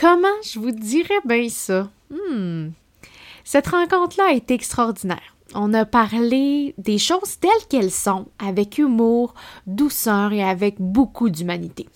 [0.00, 1.90] comment je vous dirais bien ça?
[2.10, 2.70] Hmm.
[3.44, 5.36] Cette rencontre-là a été extraordinaire.
[5.54, 9.34] On a parlé des choses telles qu'elles sont, avec humour,
[9.66, 11.88] douceur et avec beaucoup d'humanité.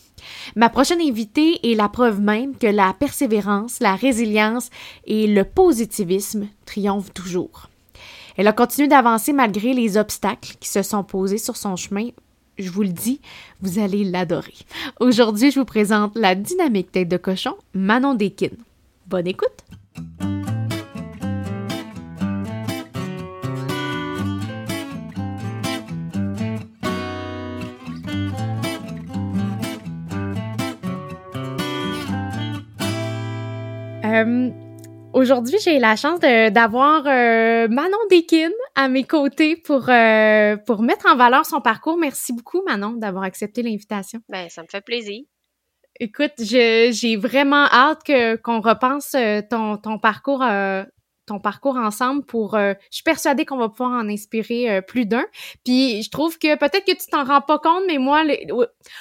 [0.56, 4.70] Ma prochaine invitée est la preuve même que la persévérance, la résilience
[5.04, 7.68] et le positivisme triomphent toujours.
[8.38, 12.08] Elle a continué d'avancer malgré les obstacles qui se sont posés sur son chemin.
[12.62, 13.20] Je vous le dis,
[13.60, 14.54] vous allez l'adorer.
[15.00, 18.50] Aujourd'hui, je vous présente la dynamique tête de cochon, Manon Deskin.
[19.08, 19.48] Bonne écoute!
[34.04, 34.50] Euh,
[35.12, 41.06] aujourd'hui, j'ai la chance d'avoir euh, Manon Deskin à mes côtés pour, euh, pour mettre
[41.10, 41.96] en valeur son parcours.
[41.98, 44.20] Merci beaucoup, Manon, d'avoir accepté l'invitation.
[44.28, 45.22] Ben, ça me fait plaisir.
[46.00, 49.14] Écoute, j'ai vraiment hâte que qu'on repense
[49.50, 50.42] ton, ton parcours
[51.26, 55.06] ton parcours ensemble pour euh, je suis persuadée qu'on va pouvoir en inspirer euh, plus
[55.06, 55.24] d'un.
[55.64, 58.22] Puis je trouve que peut-être que tu t'en rends pas compte mais moi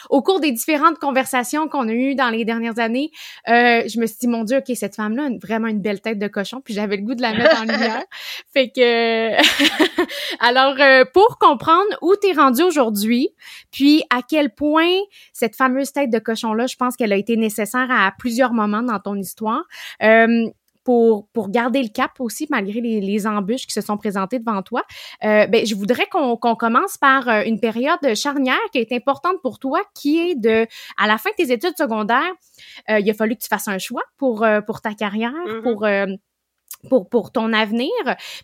[0.09, 3.11] au, cours des différentes conversations qu'on a eues dans les dernières années
[3.49, 6.01] euh, je me suis dit mon dieu ok cette femme là a vraiment une belle
[6.01, 8.03] tête de cochon puis j'avais le goût de la mettre en lumière.
[8.53, 9.35] Fait que
[10.39, 13.29] alors pour comprendre où tu es rendu aujourd'hui
[13.71, 14.91] puis à quel point
[15.33, 18.83] cette fameuse tête de cochon là je pense qu'elle a été nécessaire à plusieurs moments
[18.83, 19.63] dans ton histoire
[20.91, 24.61] pour, pour garder le cap aussi, malgré les, les embûches qui se sont présentées devant
[24.61, 24.83] toi,
[25.23, 29.57] euh, ben, je voudrais qu'on commence par euh, une période charnière qui est importante pour
[29.57, 32.33] toi, qui est de, à la fin de tes études secondaires,
[32.89, 35.61] euh, il a fallu que tu fasses un choix pour, pour ta carrière, Mm-hmm.
[35.61, 35.87] pour...
[36.89, 37.91] pour, pour ton avenir.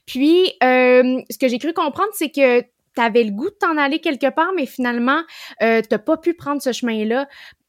[0.05, 2.63] Puis, ce que j'ai cru comprendre, c'est que
[2.97, 5.21] tu avais le goût de t'en aller quelque part, mais finalement,
[5.61, 7.27] euh, tu pas pu prendre ce chemin-là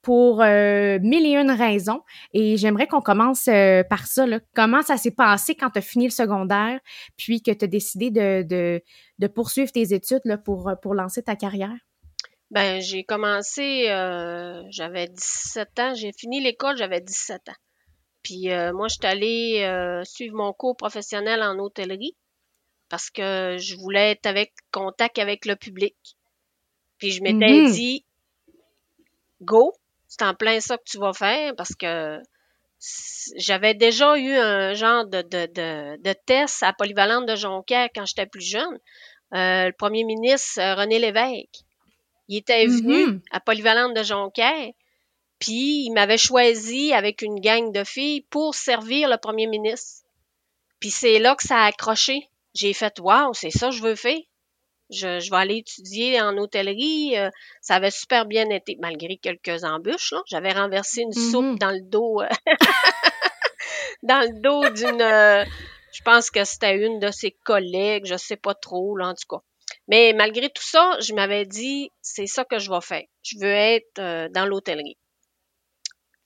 [0.09, 2.01] pour euh, mille et une raisons.
[2.33, 4.27] Et j'aimerais qu'on commence euh, par ça.
[4.27, 4.41] Là.
[4.55, 6.81] Comment ça s'est passé quand tu as fini le secondaire,
[7.19, 8.83] puis que tu as décidé de, de,
[9.19, 11.77] de, poursuivre tes études là, pour, pour lancer ta carrière?
[12.51, 17.61] Ben, j'ai commencé, euh, j'avais 17 ans, j'ai fini l'école, j'avais 17 ans.
[18.23, 22.17] Puis euh, moi, je suis allée euh, suivre mon cours professionnel en hôtellerie
[22.89, 25.97] parce que je voulais être avec contact avec le public.
[26.97, 27.73] Puis je m'étais Mhm.
[27.73, 28.07] dit,
[29.43, 29.75] go,
[30.09, 32.21] c'est en plein ça que tu vas faire parce que
[33.37, 38.07] j'avais déjà eu un genre de, de, de, de test à Polyvalente de Jonquière quand
[38.07, 38.79] j'étais plus jeune.
[39.35, 41.65] Euh, le premier ministre euh, René Lévesque,
[42.29, 43.23] il était venu Mhm.
[43.33, 44.71] à Polyvalente de Jonquière,
[45.41, 50.05] puis il m'avait choisi avec une gang de filles pour servir le premier ministre.
[50.81, 52.29] Puis c'est là que ça a accroché.
[52.55, 54.19] J'ai fait Waouh, c'est ça que je veux faire.
[54.91, 57.17] Je, je vais aller étudier en hôtellerie.
[57.17, 60.13] Euh, ça avait super bien été, malgré quelques embûches.
[60.13, 60.23] là.
[60.27, 62.29] J'avais renversé une soupe dans le dos, euh,
[64.03, 65.03] dans le dos d'une.
[65.03, 65.45] euh,
[65.93, 69.27] je pense que c'était une de ses collègues, je sais pas trop, là, en tout
[69.37, 69.43] cas.
[69.89, 73.05] Mais malgré tout ça, je m'avais dit, c'est ça que je vais faire.
[73.23, 74.99] Je veux être euh, dans l'hôtellerie.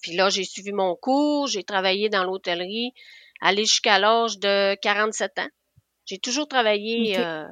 [0.02, 2.92] Puis là, j'ai suivi mon cours, j'ai travaillé dans l'hôtellerie,
[3.40, 5.48] allé jusqu'à l'âge de 47 ans.
[6.06, 7.46] J'ai toujours travaillé euh,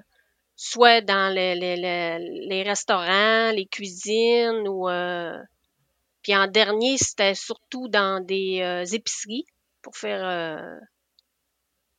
[0.63, 5.39] soit dans les, les, les, les restaurants, les cuisines ou euh,
[6.23, 9.47] puis en dernier, c'était surtout dans des euh, épiceries
[9.81, 10.79] pour faire euh,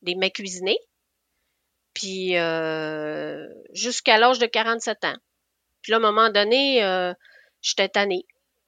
[0.02, 0.78] des mets cuisinés.
[1.92, 5.16] Puis euh, jusqu'à l'âge de 47 ans.
[5.82, 7.12] Puis là, à un moment donné, euh,
[7.62, 8.24] j'étais tannée.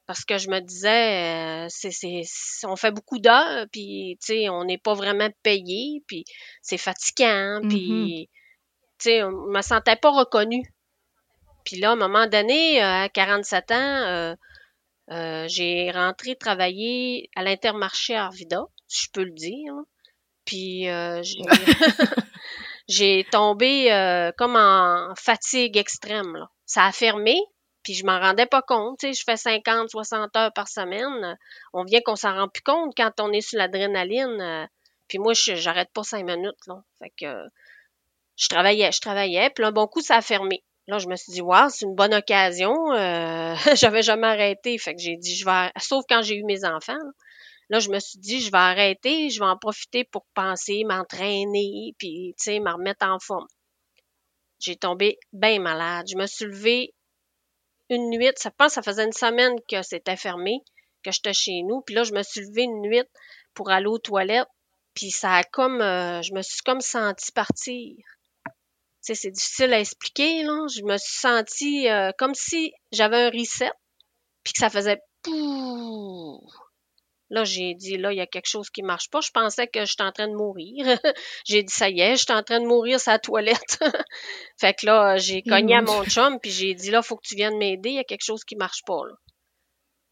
[0.07, 2.23] Parce que je me disais, euh, c'est,
[2.65, 6.25] on fait beaucoup d'heures, puis tu sais, on n'est pas vraiment payé, puis
[6.61, 8.29] c'est fatigant, puis
[9.05, 10.65] tu sais, on me sentais pas reconnue.
[11.65, 14.35] Puis là, à un moment donné, euh, à 47 ans, euh,
[15.11, 19.75] euh, j'ai rentré travailler à l'Intermarché Arvida, si je peux le dire.
[20.47, 21.23] Puis euh,
[22.89, 26.35] j'ai, tombé euh, comme en fatigue extrême.
[26.37, 26.49] Là.
[26.65, 27.37] Ça a fermé,
[27.83, 28.99] puis je m'en rendais pas compte.
[29.01, 31.37] Tu sais, je fais 50, 60 heures par semaine.
[31.75, 34.67] On vient qu'on s'en rend plus compte quand on est sur l'adrénaline.
[35.09, 36.67] puis moi, je- j'arrête pas cinq minutes.
[36.67, 36.83] Là.
[36.99, 37.27] Fait que
[38.37, 40.65] je travaillais, je travaillais, puis un bon coup, ça a fermé.
[40.87, 42.75] Là, je me suis dit, waouh, c'est une bonne occasion.
[42.93, 44.77] Euh, J'avais jamais arrêté.
[44.77, 46.99] Fait que j'ai dit, je vais, sauf quand j'ai eu mes enfants.
[47.71, 47.79] Là.
[47.79, 52.35] Je me suis dit, je vais arrêter, je vais en profiter pour penser, m'entraîner, puis,
[52.39, 53.47] tu sais, me remettre en forme.
[54.59, 56.07] J'ai tombé bien malade.
[56.11, 56.95] Je me suis levée
[57.91, 60.61] une nuit, ça pense ça faisait une semaine que c'était fermé,
[61.03, 61.83] que j'étais chez nous.
[61.83, 63.05] Puis là, je me suis levée une nuit
[63.55, 64.49] pour aller aux toilettes,
[64.95, 67.97] puis ça a comme, euh, je me suis comme sentie partir.
[69.05, 70.67] C'est difficile à expliquer, là.
[70.75, 73.71] Je me suis sentie euh, comme si j'avais un reset,
[74.43, 76.41] puis que ça faisait pouh.
[77.31, 79.21] Là, j'ai dit, là, il y a quelque chose qui marche pas.
[79.21, 80.87] Je pensais que j'étais en train de mourir.
[81.45, 83.79] j'ai dit, ça y est, j'étais en train de mourir sa toilette.
[84.61, 87.27] fait que là, j'ai cogné à mon mon chum, puis j'ai dit, là, faut que
[87.27, 87.91] tu viennes m'aider.
[87.91, 89.15] Il y a quelque chose qui marche pas, là.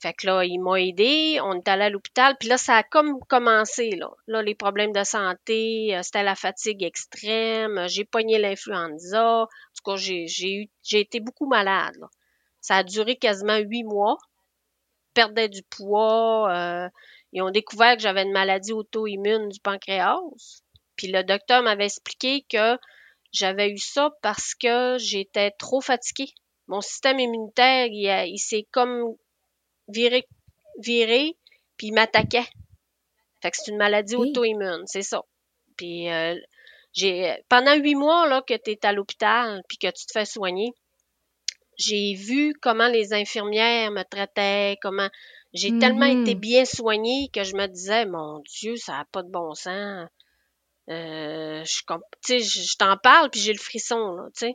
[0.03, 2.83] Fait que là, il m'a aidé, on est allé à l'hôpital, puis là, ça a
[2.83, 4.11] comme commencé, là.
[4.27, 9.43] Là, les problèmes de santé, euh, c'était la fatigue extrême, j'ai pogné l'influenza.
[9.43, 12.09] En tout cas, j'ai, j'ai eu, j'ai été beaucoup malade, là.
[12.61, 14.19] Ça a duré quasiment huit mois.
[15.15, 16.89] Perdais du poids, euh,
[17.33, 20.19] ils ont découvert que j'avais une maladie auto-immune du pancréas.
[20.97, 22.77] Puis le docteur m'avait expliqué que
[23.31, 26.33] j'avais eu ça parce que j'étais trop fatiguée.
[26.67, 29.15] Mon système immunitaire, il, il s'est comme
[29.89, 30.27] viré,
[30.79, 31.37] viré,
[31.77, 32.47] puis il m'attaquait.
[33.43, 34.31] Fait que c'est une maladie Oui.
[34.31, 35.23] auto-immune, c'est ça.
[35.77, 36.37] Puis euh,
[36.93, 40.25] j'ai pendant huit mois là que tu es à l'hôpital puis que tu te fais
[40.25, 40.73] soigner,
[41.79, 45.09] j'ai vu comment les infirmières me traitaient, comment
[45.55, 46.23] j'ai tellement Mhm.
[46.23, 50.09] été bien soignée que je me disais mon Dieu, ça n'a pas de bon sens.
[50.89, 54.47] Euh, je com- tu sais, je je t'en parle puis j'ai le frisson là, tu
[54.47, 54.55] sais.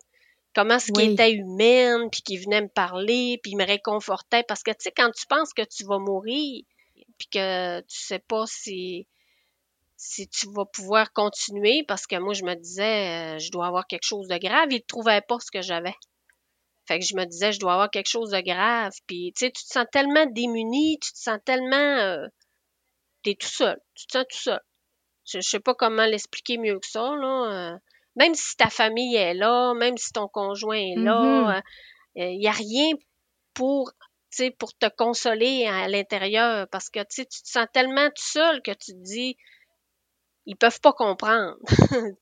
[0.57, 1.13] Comment ce qui Oui.
[1.13, 4.91] était humaine puis qui venait me parler puis il me réconfortait parce que tu sais
[4.91, 6.63] quand tu penses que tu vas mourir
[7.19, 9.07] puis que tu sais pas si
[9.97, 13.85] si tu vas pouvoir continuer parce que moi je me disais euh, je dois avoir
[13.85, 15.93] quelque chose de grave, il ne trouvait pas ce que j'avais.
[16.87, 19.51] Fait que je me disais je dois avoir quelque chose de grave puis tu sais
[19.51, 22.27] tu te sens tellement démuni, tu te sens tellement euh,
[23.23, 24.61] t'es tout seul, tu te sens tout seul.
[25.25, 27.73] Je, je sais pas comment l'expliquer mieux que ça là.
[27.73, 27.77] euh,
[28.17, 31.61] même si ta famille est là, même si ton conjoint est là,
[32.15, 32.91] il n'y a rien
[33.53, 33.91] pour
[34.59, 38.91] pour te consoler à l'intérieur parce que tu te sens tellement tout seul que tu
[38.91, 39.35] te dis
[40.45, 41.57] ils peuvent pas comprendre.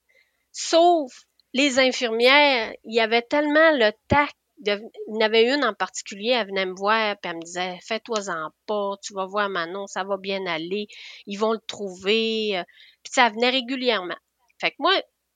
[0.52, 1.12] Sauf
[1.54, 4.36] les infirmières, il y avait tellement le tact.
[4.58, 4.72] De,
[5.10, 7.78] il y en avait une en particulier, elle venait me voir, puis elle me disait
[7.86, 10.88] Fais-toi-en pas, tu vas voir Manon, ça va bien aller,
[11.28, 12.58] ils vont le trouver.
[12.58, 12.64] euh.
[13.04, 14.16] Puis ça venait régulièrement.
[14.62, 14.94] Fait que moi,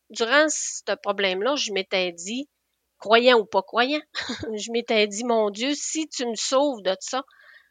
[0.09, 2.49] durant ce problème-là, je m'étais dit,
[2.97, 4.01] croyant ou pas croyant,
[4.55, 7.23] je m'étais dit Mon Dieu, si tu me sauves de ça,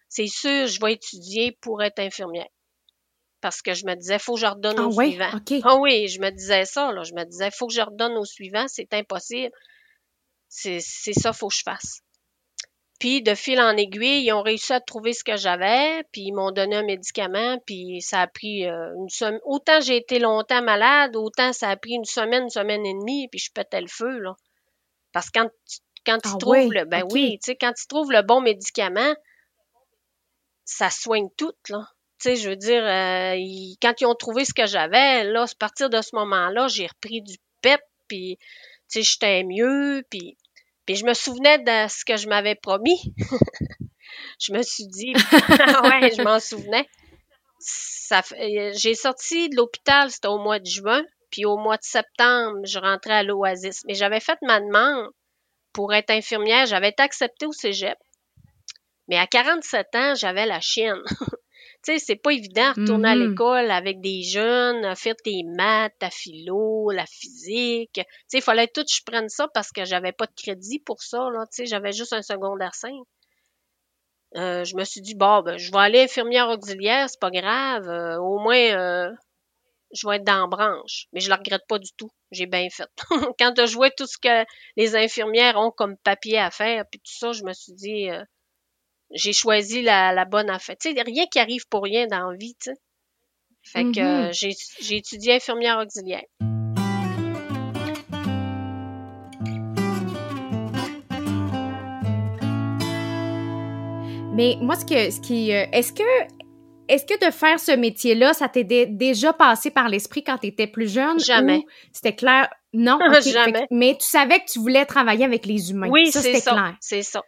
[0.09, 2.49] c'est sûr, je vais étudier pour être infirmière
[3.41, 5.31] parce que je me disais, faut que je redonne Ah au ouais, suivant.
[5.65, 7.03] Ah oui, je me disais ça, là.
[7.05, 9.53] Je me disais, faut que je redonne au suivant, c'est impossible.
[10.49, 12.01] C'est, c'est ça, faut que je fasse.
[12.99, 16.33] Puis, de fil en aiguille, ils ont réussi à trouver ce que j'avais, puis ils
[16.33, 19.41] m'ont donné un médicament, puis ça a pris euh, une semaine.
[19.45, 23.29] Autant j'ai été longtemps malade, autant ça a pris une semaine, une semaine et demie,
[23.29, 24.35] puis je pétais le feu, là.
[25.13, 27.73] Parce que quand tu, quand tu Ah trouves ouais, le, ben oui, tu sais, quand
[27.73, 29.15] tu trouves le bon médicament,
[30.65, 31.89] ça soigne tout, là.
[32.21, 35.43] Tu sais, je veux dire, euh, ils- quand ils ont trouvé ce que j'avais, là,
[35.45, 38.45] à partir de ce moment-là, j'ai repris du pep, puis, tu
[38.89, 40.37] sais, j'étais mieux, puis,
[40.89, 43.13] puis je me souvenais de ce que je m'avais promis.
[44.41, 46.89] je me suis dit, ouais, je m'en souvenais.
[47.59, 51.83] Ça, euh, j'ai sorti de l'hôpital, c'était au mois de juin, puis au mois de
[51.83, 53.85] septembre, je rentrais à l'Oasis.
[53.87, 55.11] Mais j'avais fait ma demande
[55.75, 57.99] pour être infirmière, j'avais été acceptée au cégep.
[59.09, 61.03] Mais à 47 ans, j'avais la chienne.
[61.93, 63.29] sais, c'est pas évident de retourner à Mhm.
[63.31, 67.91] l'école avec des jeunes, faire tes maths, ta philo, la physique.
[67.95, 70.79] Tu sais, il fallait tout que je prenne ça parce que j'avais pas de crédit
[70.81, 71.45] pour ça, là.
[71.53, 72.93] Tu sais, j'avais juste un secondaire 5.
[74.37, 77.89] Euh, je me suis dit, bon, ben, je vais aller infirmière auxiliaire, c'est pas grave.
[77.89, 79.11] euh, au moins, euh,
[79.95, 81.07] je vais être dans la branche.
[81.13, 82.11] Mais je la regrette pas du tout.
[82.31, 82.89] J'ai bien fait.
[83.39, 84.45] Quand je jouais tout ce que
[84.77, 88.09] les infirmières ont comme papier à faire, puis tout ça, je me suis dit,
[89.13, 90.77] j'ai choisi la, la bonne affaire.
[90.81, 92.77] Tu sais, rien qui arrive pour rien dans la vie, tu sais.
[93.63, 94.29] Fait que Mhm.
[94.29, 96.25] euh, j'ai j'ai étudié infirmière auxiliaire.
[104.33, 106.03] Mais moi, ce que, ce qui, euh, est-ce que,
[106.89, 110.67] est-ce que de faire ce métier-là, ça t'est dé- déjà passé par l'esprit quand t'étais
[110.69, 111.19] plus jeune?
[111.19, 111.65] Jamais.
[111.93, 112.49] C'était clair?
[112.73, 112.99] Non?
[113.23, 113.67] Fait Jamais.
[113.71, 115.89] mais tu savais que tu voulais travailler avec les humains.
[115.91, 116.53] Oui, ça, c'est c'était ça.
[116.53, 116.77] clair.
[116.81, 117.23] C'est ça.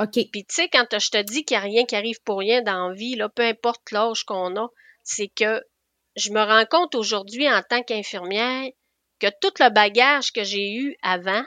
[0.00, 0.12] OK.
[0.32, 2.62] Puis tu sais, quand je te dis qu'il n'y a rien qui arrive pour rien
[2.62, 4.68] dans la vie, là, peu importe l'âge qu'on a,
[5.02, 5.62] c'est que
[6.16, 8.70] je me rends compte aujourd'hui en tant qu'infirmière
[9.20, 11.44] que tout le bagage que j'ai eu avant,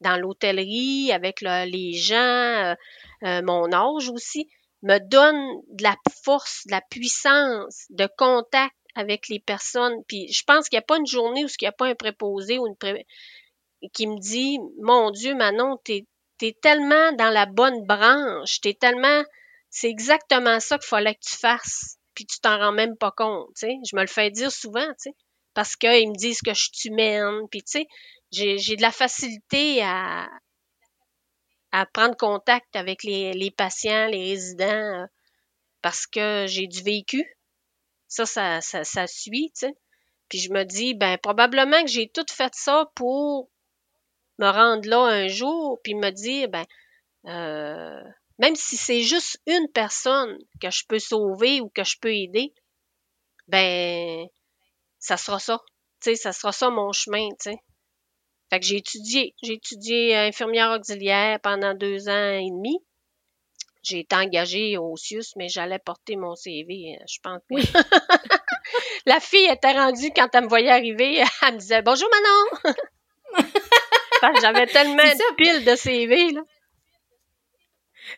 [0.00, 2.74] dans l'hôtellerie, avec le- les gens, euh,
[3.24, 4.48] euh, mon âge aussi,
[4.82, 10.02] me donne de la force, de la puissance, de contact avec les personnes.
[10.08, 11.94] Puis je pense qu'il n'y a pas une journée où il n'y a pas un
[11.94, 13.06] préposé ou une pré-
[13.92, 16.06] qui me dit Mon Dieu, Manon, t'es
[16.48, 19.24] es tellement dans la bonne branche, t'es tellement.
[19.70, 21.98] C'est exactement ça qu'il fallait que tu fasses.
[22.14, 23.48] Puis tu t'en rends même pas compte.
[23.56, 23.66] tu.
[23.88, 25.14] Je me le fais dire souvent, tu sais,
[25.54, 27.48] parce qu'ils me disent que je suis humaine.
[27.50, 27.86] Puis tu sais,
[28.32, 30.28] j'ai de la facilité à,
[31.92, 35.06] prendre contact avec les, les patients, les résidents.
[35.82, 37.24] parce que j'ai du vécu.
[38.08, 39.74] Ça, ça, ça, ça suit, tu sais.
[40.28, 43.50] Puis je me dis, ben probablement que j'ai tout fait ça pour
[44.40, 46.64] me rendre là un jour, puis me dire, ben,
[47.26, 48.02] euh,
[48.38, 52.54] même si c'est juste une personne que je peux sauver ou que je peux aider,
[53.48, 54.26] ben,
[54.98, 55.60] ça sera ça.
[56.02, 57.58] Tu sais, ça sera ça mon chemin, tu sais.
[58.48, 59.34] Fait que j'ai étudié.
[59.42, 62.78] J'ai étudié infirmière auxiliaire pendant deux ans et demi.
[63.82, 67.40] J'ai été engagée au CIUS, mais j'allais porter mon CV, je pense.
[67.50, 67.62] Oui.
[69.06, 72.74] La fille était rendue quand elle me voyait arriver, elle me disait Bonjour Manon!
[74.40, 76.42] J'avais tellement de piles de CV, là.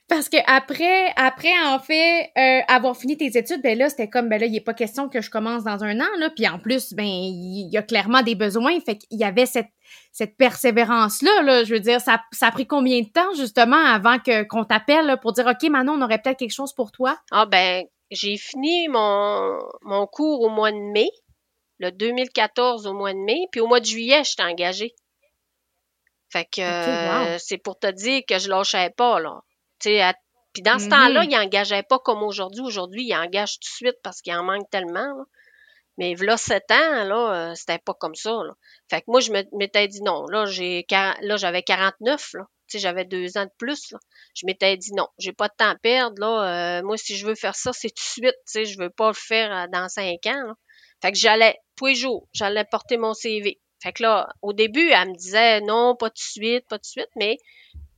[0.08, 4.28] Parce que après, après en fait, euh, avoir fini tes études, ben là, c'était comme,
[4.28, 6.30] ben là, il n'est pas question que je commence dans un an, là.
[6.30, 8.78] Puis en plus, ben, il y a clairement des besoins.
[8.80, 9.70] Fait qu'il y avait cette,
[10.12, 11.64] cette persévérance-là, là.
[11.64, 15.18] Je veux dire, ça, ça a pris combien de temps, justement, avant que, qu'on t'appelle,
[15.20, 17.18] pour dire, OK, Manon, on aurait peut-être quelque chose pour toi?
[17.30, 21.08] Ah, ben, j'ai fini mon, mon cours au mois de mai,
[21.78, 24.94] le 2014 au mois de mai, puis au mois de juillet, j'étais engagée.
[26.32, 29.40] Fait que c'est pour te dire que je lâchais pas, là.
[29.80, 31.30] Puis dans ce temps-là, mm-hmm.
[31.30, 32.62] il n'engageait pas comme aujourd'hui.
[32.62, 35.26] Aujourd'hui, il engage tout de suite parce qu'il en manque tellement.
[35.98, 38.30] Mais là, sept ans, là, euh, c'était pas comme ça.
[38.30, 38.54] Là.
[38.90, 40.26] Fait que moi, je m'étais dit non.
[40.26, 42.46] Là, j'ai là, j'avais 49, là.
[42.68, 43.90] Tu sais, j'avais deux ans de plus.
[43.90, 43.98] Là.
[44.34, 46.18] Je m'étais dit non, j'ai pas de temps à perdre.
[46.18, 46.78] Là.
[46.78, 48.36] Euh, moi, si je veux faire ça, c'est tout de suite.
[48.46, 50.46] Tu sais, je veux pas le faire euh, dans cinq ans.
[50.46, 50.54] Là.
[51.02, 53.60] Fait que j'allais, tous les jours, j'allais porter mon CV.
[53.82, 57.10] Fait que là, au début, elle me disait non, pas de suite, pas de suite,
[57.16, 57.38] mais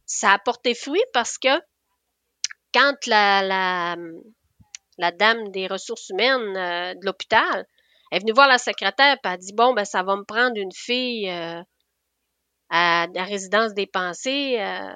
[0.07, 1.61] ça a porté fruit parce que
[2.73, 3.97] quand la,
[4.99, 7.67] la, dame des ressources humaines euh, de l'hôpital
[8.11, 10.73] est venue voir la secrétaire elle a dit bon ben ça va me prendre une
[10.73, 11.63] fille euh,
[12.71, 14.95] à la résidence des pensées euh,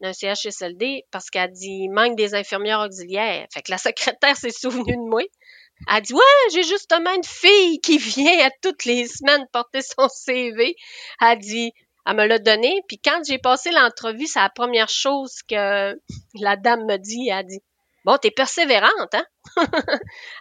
[0.00, 3.46] d'un CHSLD parce qu'elle dit il manque des infirmières auxiliaires.
[3.52, 5.22] Fait que la secrétaire s'est souvenue de moi.
[5.86, 10.08] Elle dit Ouais, j'ai justement une fille qui vient à toutes les semaines porter son
[10.08, 10.74] CV.
[11.20, 11.72] Elle dit
[12.06, 12.80] elle me l'a donné.
[12.88, 15.94] Puis quand j'ai passé l'entrevue, c'est la première chose que
[16.34, 17.28] la dame me dit.
[17.28, 17.60] Elle a dit
[18.04, 19.26] Bon, t'es persévérante, hein?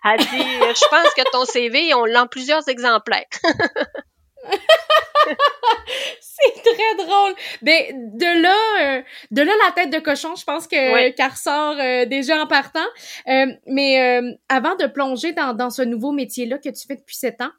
[0.06, 3.25] elle dit Je pense que ton CV, on l'a en plusieurs exemplaires.
[6.19, 7.34] c'est très drôle.
[7.62, 11.75] Ben, de là, euh, de là la tête de cochon, je pense que qu'elle ressort
[11.79, 12.79] euh, déjà en partant.
[13.27, 17.41] Euh, mais avant de plonger dans, dans ce nouveau métier-là que tu fais depuis sept
[17.41, 17.51] ans,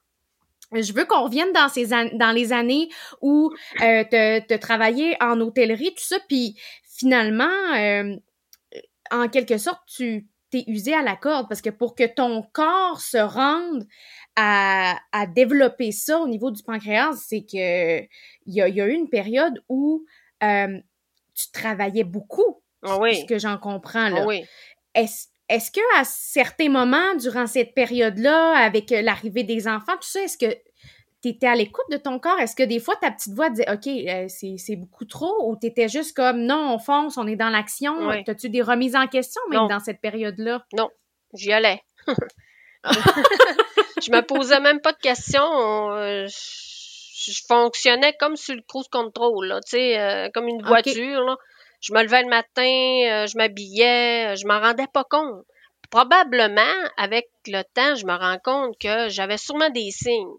[0.72, 2.88] je veux qu'on revienne dans ces dans les années
[3.22, 6.56] où tu as travaillé en hôtellerie, tout ça, puis
[6.98, 7.46] finalement,
[9.10, 13.00] en quelque sorte, tu t'es usé à la corde parce que pour que ton corps
[13.00, 13.86] se rende
[14.40, 18.86] à, à développer ça au niveau du pancréas, c'est que il y a, y a
[18.86, 20.04] eu une période où
[20.44, 20.78] euh,
[21.34, 23.16] tu travaillais beaucoup, ah oui.
[23.16, 24.20] ce que j'en comprends là.
[24.22, 24.44] Ah oui.
[24.94, 30.08] Est-ce est-ce que à certains moments durant cette période-là, avec euh, l'arrivée des enfants, tout
[30.08, 30.54] ça, est-ce que
[31.22, 32.38] tu étais à l'écoute de ton corps?
[32.38, 35.50] Est-ce que des fois ta petite voix disait OK, euh, c'est beaucoup trop?
[35.50, 38.08] Ou tu étais juste comme non, on fonce, on est dans l'action?
[38.08, 38.22] Oui.
[38.28, 40.64] As-tu des remises en question même dans cette période-là?
[40.76, 40.90] Non,
[41.34, 41.82] j'y allais.
[44.00, 45.90] je me posais même pas de questions.
[45.92, 51.24] Euh, je fonctionnais comme sur le cruise control, là, tu sais, comme une voiture.
[51.24, 51.36] Là.
[51.80, 55.44] Je me levais le matin, euh, je m'habillais, euh, je m'en rendais pas compte.
[55.90, 60.34] Probablement, avec le temps, je me rends compte que j'avais sûrement des signes,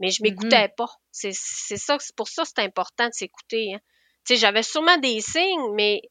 [0.00, 0.74] mais je m'écoutais mm-hmm.
[0.76, 0.90] pas.
[1.12, 3.74] C'est ça, c'est pour ça que c'est important de s'écouter.
[3.74, 3.80] Hein.
[4.26, 6.02] Tu sais, j'avais sûrement des signes, mais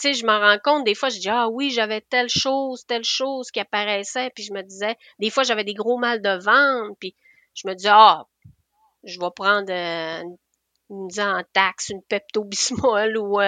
[0.00, 3.04] sais, je m'en rends compte, des fois, je dis, ah oui, j'avais telle chose, telle
[3.04, 6.96] chose qui apparaissait, puis je me disais, des fois, j'avais des gros mal de ventre,
[6.98, 7.14] puis
[7.54, 8.26] je me disais, ah,
[9.04, 10.22] je vais prendre euh,
[10.90, 13.40] une, une taxe, une Pepto-Bismol ou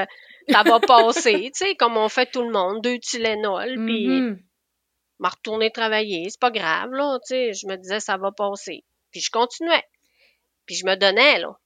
[0.49, 4.39] ça va passer, tu sais, comme on fait tout le monde, deux Tylenol, puis mm-hmm.
[5.19, 8.85] m'a retourné travailler, c'est pas grave, là, tu sais, je me disais, ça va passer.
[9.11, 9.85] Puis je continuais.
[10.67, 11.57] Puis je me donnais, là.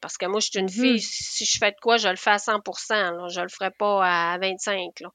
[0.00, 1.34] Parce que moi, je suis une fille, mm-hmm.
[1.34, 2.60] si je fais de quoi, je le fais à 100
[2.90, 3.28] là.
[3.28, 5.08] Je le ferai pas à 25, là.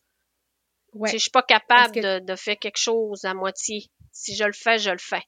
[0.94, 1.10] Ouais.
[1.10, 4.54] Si je suis pas capable de, de faire quelque chose à moitié, si je le
[4.54, 5.24] fais, je le fais.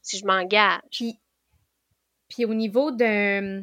[0.00, 0.80] Si je m'engage.
[0.90, 1.20] Puis,
[2.28, 3.62] puis au niveau de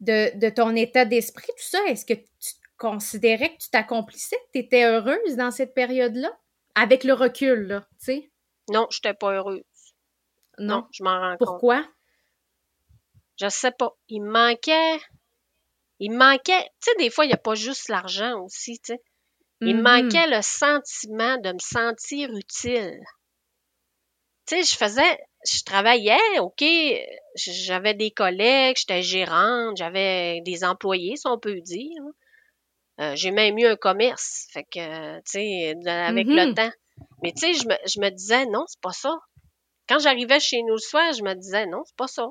[0.00, 4.64] de, ton état d'esprit, tout ça, est-ce que tu considérais que tu t'accomplissais, que tu
[4.64, 6.30] étais heureuse dans cette période-là?
[6.74, 8.30] Avec le recul, là, tu sais?
[8.70, 9.62] Non, je n'étais pas heureuse.
[10.58, 11.48] Non, je m'en rends compte.
[11.48, 11.84] Pourquoi?
[13.40, 13.96] Je sais pas.
[14.08, 14.98] Il me manquait.
[16.00, 16.64] Il me manquait.
[16.80, 19.02] Tu sais, des fois, il n'y a pas juste l'argent aussi, tu sais.
[19.60, 20.02] Il me mm-hmm.
[20.02, 23.00] manquait le sentiment de me sentir utile.
[24.46, 26.64] Tu sais, je faisais je travaillais, OK,
[27.36, 32.02] j'avais des collègues, j'étais gérante, j'avais des employés, si on peut dire.
[33.00, 34.48] Euh, j'ai même eu un commerce.
[34.52, 36.54] Fait que, tu sais, avec le Mhm.
[36.54, 36.70] temps.
[37.22, 39.16] Mais tu sais, je me, je me disais, non, c'est pas ça.
[39.88, 42.28] Quand j'arrivais chez nous le soir, je me disais, non, c'est pas ça.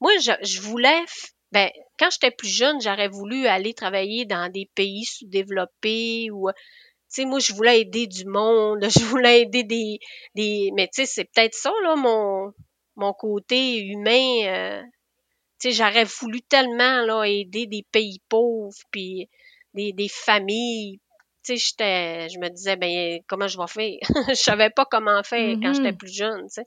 [0.00, 1.04] Moi, je, je voulais,
[1.52, 6.52] ben, quand j'étais plus jeune, j'aurais voulu aller travailler dans des pays sous-développés ou, euh,
[6.52, 9.98] tu sais, moi, je voulais aider du monde, je voulais aider des,
[10.34, 12.52] des, mais tu sais, c'est peut-être ça, là, mon,
[12.96, 14.82] mon côté humain, euh,
[15.60, 19.28] tu sais, j'aurais voulu tellement, là, aider des pays pauvres, puis
[19.74, 21.00] des, des familles.
[21.44, 23.98] Tu sais, j'étais, je me disais, ben, comment je vais faire?
[24.28, 26.64] je savais pas comment faire quand j'étais plus jeune, tu sais.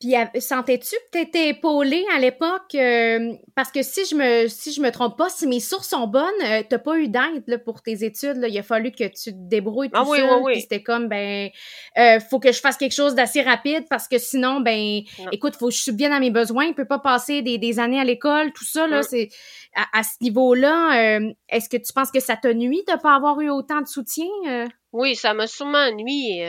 [0.00, 2.72] Puis sentais-tu que t'étais épaulée à l'époque?
[2.76, 6.06] euh, parce que si je me si je me trompe pas, si mes sources sont
[6.06, 8.36] bonnes, euh, t'as pas eu d'aide là, pour tes études.
[8.36, 8.46] Là.
[8.46, 10.30] Il a fallu que tu te débrouilles tout Ah oui, seul.
[10.30, 10.52] oui, oui.
[10.52, 11.50] Puis c'était comme ben
[11.98, 15.30] euh, faut que je fasse quelque chose d'assez rapide parce que sinon, ben Non.
[15.32, 16.68] écoute, faut que je subvienne à mes besoins.
[16.68, 19.30] Je peux pas passer des, des années à l'école, tout ça, là, c'est
[19.74, 23.14] à, à ce niveau-là, euh, est-ce que tu penses que ça te nuit de pas
[23.16, 24.26] avoir eu autant de soutien?
[24.46, 24.66] euh?
[24.92, 26.40] Oui, ça m'a sûrement nuit.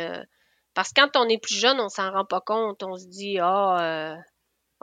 [0.79, 2.83] Parce que quand on est plus jeune, on s'en rend pas compte.
[2.83, 4.15] On se dit, ah, euh,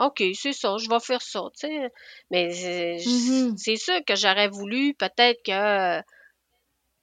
[0.06, 1.90] OK, c'est ça, je vais faire ça, tu sais.
[2.30, 3.56] Mais euh, j- Mhm.
[3.56, 6.02] c'est sûr que j'aurais voulu peut-être que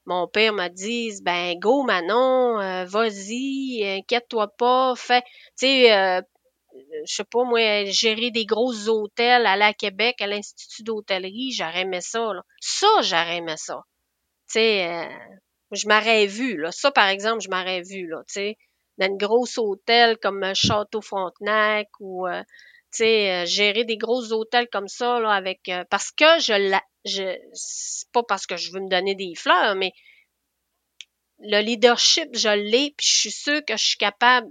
[0.05, 5.27] mon père me dise, ben, go, Manon, euh, vas-y, inquiète-toi pas, fais, tu
[5.65, 6.21] sais, euh,
[7.05, 11.81] je sais pas, moi, gérer des gros hôtels, aller à Québec, à l'Institut d'hôtellerie, j'aurais
[11.81, 12.43] aimé ça, là.
[12.61, 13.81] Ça, j'aurais aimé ça.
[14.49, 15.35] Tu sais, euh,
[15.71, 16.71] je m'aurais vu, là.
[16.71, 18.57] Ça, par exemple, je m'aurais vu, là, tu sais,
[18.97, 22.41] dans une grosse hôtel comme euh, Château Frontenac ou, euh,
[22.91, 26.53] tu sais, euh, gérer des gros hôtels comme ça, là, avec, euh, parce que je
[26.69, 29.93] la, je, c'est pas parce que je veux me donner des fleurs, mais
[31.39, 34.47] le leadership, je l'ai, puis je suis sûre que je suis capable.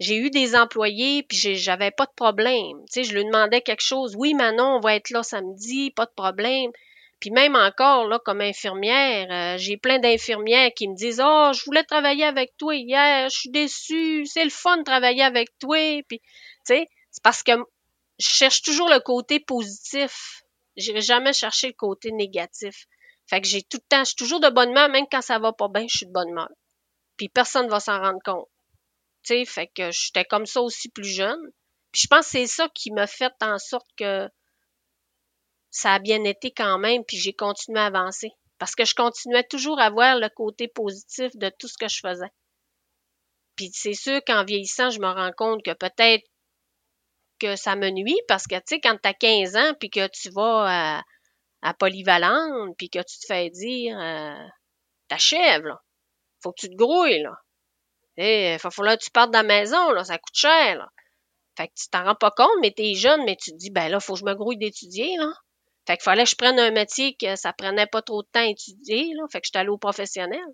[0.00, 2.84] J'ai eu des employés, puis j'avais pas de problème.
[2.86, 4.14] Tu sais, je lui demandais quelque chose.
[4.16, 6.72] Oui, Manon, on va être là samedi, pas de problème.
[7.22, 11.64] Puis même encore, là, comme infirmière, euh, j'ai plein d'infirmières qui me disent Oh, je
[11.66, 16.02] voulais travailler avec toi hier, je suis déçue, c'est le fun de travailler avec toi.
[16.08, 16.26] Puis, tu
[16.64, 17.52] sais, c'est parce que
[18.18, 20.42] je cherche toujours le côté positif.
[20.76, 22.86] J'irai jamais chercher le côté négatif.
[23.28, 25.38] Fait que j'ai tout le temps, je suis toujours de bonne humeur, même quand ça
[25.38, 26.50] va pas bien, je suis de bonne humeur.
[27.16, 28.48] Puis personne va s'en rendre compte.
[29.22, 31.40] Tu sais, fait que j'étais comme ça aussi plus jeune.
[31.92, 34.28] Puis je pense que c'est ça qui m'a fait en sorte que
[35.72, 38.30] ça a bien été quand même, puis j'ai continué à avancer.
[38.58, 41.98] Parce que je continuais toujours à voir le côté positif de tout ce que je
[42.00, 42.30] faisais.
[43.56, 46.24] Puis c'est sûr qu'en vieillissant, je me rends compte que peut-être
[47.40, 50.30] que ça me nuit parce que, tu sais, quand t'as 15 ans puis que tu
[50.30, 51.02] vas à,
[51.62, 54.46] à Polyvalente puis que tu te fais dire euh,
[55.08, 55.80] t'achèves, là.
[56.42, 57.34] Faut que tu te grouilles, là.
[58.18, 60.04] Il va falloir que tu partes de la maison, là.
[60.04, 60.88] Ça coûte cher, là.
[61.56, 63.88] Fait que tu t'en rends pas compte, mais t'es jeune, mais tu te dis, ben
[63.88, 65.32] là, faut que je me grouille d'étudier, là.
[65.86, 68.40] Fait qu'il fallait que je prenne un métier que ça prenait pas trop de temps
[68.40, 69.24] à étudier, là.
[69.30, 70.44] Fait que j'étais allée au professionnel.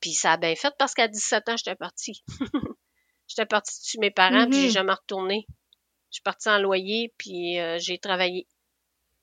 [0.00, 2.22] Puis ça a bien fait parce qu'à 17 ans, j'étais partie.
[3.26, 4.72] j'étais partie de chez mes parents, puis j'ai Mhm.
[4.72, 5.46] jamais retourné.
[6.10, 8.46] Je suis partie en loyer, puis euh, j'ai travaillé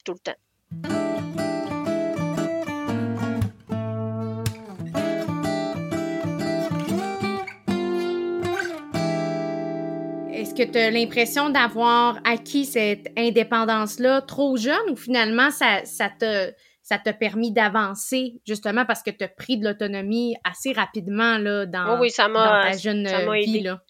[0.04, 1.05] tout le temps.
[10.56, 16.48] Que tu as l'impression d'avoir acquis cette indépendance-là trop jeune ou finalement ça, ça t'a
[16.82, 21.66] ça t'a permis d'avancer justement parce que tu as pris de l'autonomie assez rapidement là,
[21.66, 23.62] dans, Oui, oui, ça dans ta jeune ça vie?
[23.62, 23.82] Là?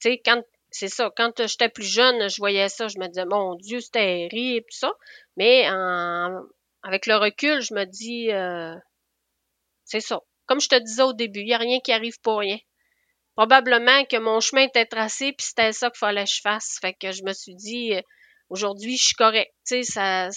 [0.00, 3.26] tu sais, quand c'est ça, quand j'étais plus jeune, je voyais ça, je me disais,
[3.26, 4.92] mon Dieu, c'est terrible, tout ça.
[5.36, 6.42] Mais en,
[6.82, 8.74] avec le recul, je me dis, euh,
[9.84, 10.20] c'est ça.
[10.46, 12.58] Comme je te disais au début, il n'y a rien qui arrive pour rien.
[13.34, 16.78] Probablement que mon chemin était tracé, puis c'était ça qu'il fallait que je fasse.
[16.80, 18.02] Fait que je me suis dit, euh,
[18.50, 19.50] aujourd'hui, je suis correct.
[19.66, 20.28] Tu sais, ça,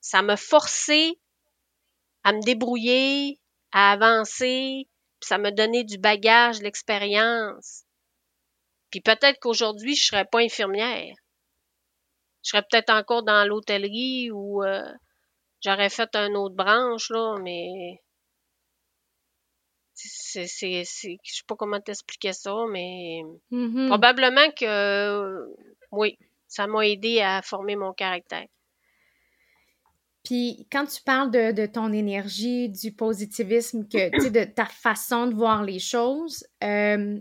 [0.00, 1.18] ça m'a forcé
[2.24, 3.38] à me débrouiller,
[3.72, 4.88] à avancer,
[5.20, 7.84] puis ça m'a donné du bagage, de l'expérience.
[8.90, 11.14] Puis peut-être qu'aujourd'hui, je serais pas infirmière.
[12.42, 14.90] Je serais peut-être encore dans l'hôtellerie ou euh,
[15.62, 18.00] j'aurais fait une autre branche, là, mais
[20.06, 23.88] c'est, c'est, c'est, je sais pas comment t'expliquer ça, mais Mhm.
[23.88, 25.46] probablement que euh,
[25.92, 28.46] oui, ça m'a aidé à former mon caractère.
[30.24, 35.34] Puis quand tu parles de, de ton énergie, du positivisme, que, de ta façon de
[35.34, 37.18] voir les choses, euh,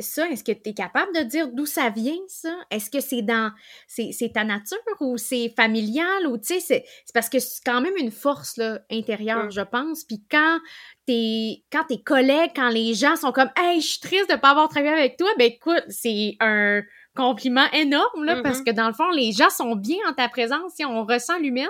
[0.00, 2.54] ça, est-ce que tu es capable de dire d'où ça vient, ça?
[2.70, 3.52] Est-ce que c'est dans.
[3.86, 7.60] C'est, c'est ta nature ou c'est familial ou, tu sais, c'est, c'est parce que c'est
[7.64, 9.50] quand même une force là, intérieure, Mm.
[9.52, 10.04] je pense.
[10.04, 10.58] Puis quand
[11.06, 14.50] tes, quand tes collègues, quand les gens sont comme, hey, je suis triste de pas
[14.50, 16.82] avoir travaillé avec toi, ben écoute, c'est un
[17.16, 18.64] compliment énorme, là, parce Mhm.
[18.64, 21.68] que dans le fond, les gens sont bien en ta présence, et on ressent l'humaine.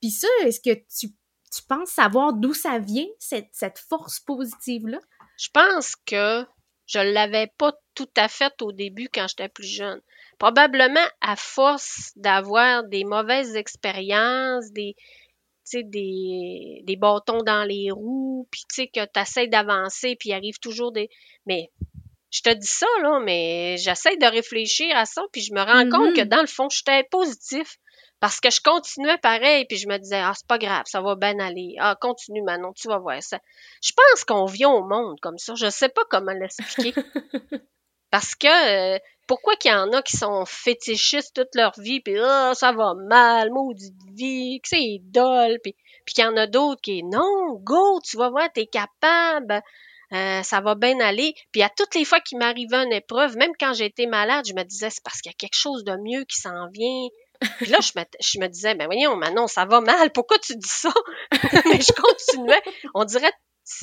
[0.00, 4.98] Puis ça, est-ce que tu, tu penses savoir d'où ça vient, cette, cette force positive-là?
[5.38, 6.44] Je pense que
[6.86, 10.00] je l'avais pas tout à fait au début quand j'étais plus jeune.
[10.38, 14.94] Probablement à force d'avoir des mauvaises expériences, des
[15.66, 20.14] tu sais, des, des bâtons dans les roues, puis tu sais que tu essaies d'avancer,
[20.16, 21.08] puis il arrive toujours des...
[21.46, 21.70] Mais
[22.30, 25.84] je te dis ça, là, mais j'essaie de réfléchir à ça, puis je me rends
[25.86, 25.90] Mhm.
[25.90, 27.78] compte que dans le fond, j'étais positif.
[28.24, 31.14] Parce que je continuais pareil, puis je me disais, ah, c'est pas grave, ça va
[31.14, 31.74] bien aller.
[31.78, 33.38] Ah, continue, Manon, tu vas voir ça.
[33.82, 35.52] Je pense qu'on vient au monde comme ça.
[35.54, 36.94] Je sais pas comment l'expliquer.
[38.10, 42.18] Parce que, euh, pourquoi qu'il y en a qui sont fétichistes toute leur vie, puis
[42.18, 46.46] ah, ça va mal, maudite vie, que c'est dole, puis, puis qu'il y en a
[46.46, 49.60] d'autres qui, non, go, tu vas voir, t'es capable,
[50.14, 51.34] euh, ça va bien aller.
[51.52, 54.62] Puis à toutes les fois qu'il m'arrivait une épreuve, même quand j'étais malade, je me
[54.62, 57.08] disais, c'est parce qu'il y a quelque chose de mieux qui s'en vient.
[57.58, 60.56] Puis là, je me, je me disais, ben voyons, Manon, ça va mal, pourquoi tu
[60.56, 60.92] dis ça?
[61.66, 62.62] Mais je continuais.
[62.94, 63.32] On dirait,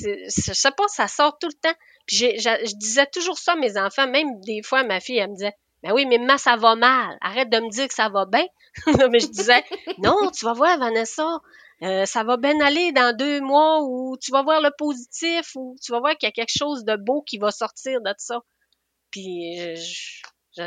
[0.00, 1.76] je sais pas, ça sort tout le temps.
[2.06, 5.34] Puis je disais toujours ça à mes enfants, même des fois, ma fille, elle me
[5.34, 7.18] disait, ben oui, mais maman, ça va mal.
[7.20, 8.46] Arrête de me dire que ça va bien.
[9.10, 9.64] mais je disais,
[9.98, 11.40] non, tu vas voir, Vanessa,
[11.82, 15.76] euh, ça va bien aller dans deux mois ou tu vas voir le positif ou
[15.82, 18.40] tu vas voir qu'il y a quelque chose de beau qui va sortir de ça.
[19.10, 19.56] Puis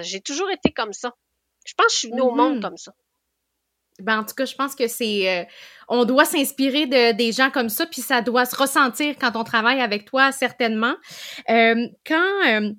[0.01, 1.13] j'ai toujours été comme ça.
[1.65, 2.37] Je pense que je suis venue au Mhm.
[2.37, 2.93] monde comme ça.
[3.99, 5.29] Ben, en tout cas, je pense que c'est...
[5.29, 5.45] euh,
[5.87, 9.43] on doit s'inspirer de des gens comme ça, puis ça doit se ressentir quand on
[9.43, 10.95] travaille avec toi, certainement.
[11.49, 12.47] Euh, quand...
[12.47, 12.71] euh,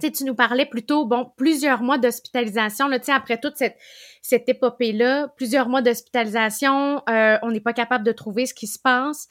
[0.00, 3.56] tu sais, tu nous parlais plutôt, bon, plusieurs mois d'hospitalisation, là, tu sais, après toute
[3.56, 3.76] cette,
[4.22, 8.78] cette épopée-là, plusieurs mois d'hospitalisation, euh, on n'est pas capable de trouver ce qui se
[8.78, 9.28] passe,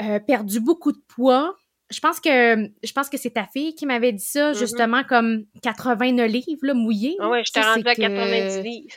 [0.00, 1.56] euh, perdu beaucoup de poids.
[1.94, 4.54] Je pense que je pense que c'est ta fille qui m'avait dit ça, Mhm.
[4.58, 7.16] justement, comme 89 livres, là, mouillés.
[7.20, 8.94] Ah ouais, je t'ai rendu à c'est que- 90 livres.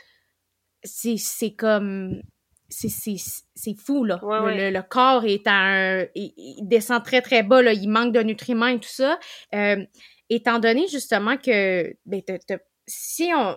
[0.84, 2.22] c'est comme
[2.70, 4.70] c'est fou là Ouais, le, ouais.
[4.70, 8.12] le- le corps est à un il, il descend très très bas là il manque
[8.12, 9.18] de nutriments et tout ça
[9.54, 9.82] Euh,
[10.28, 12.22] étant donné justement que ben
[12.86, 13.56] si on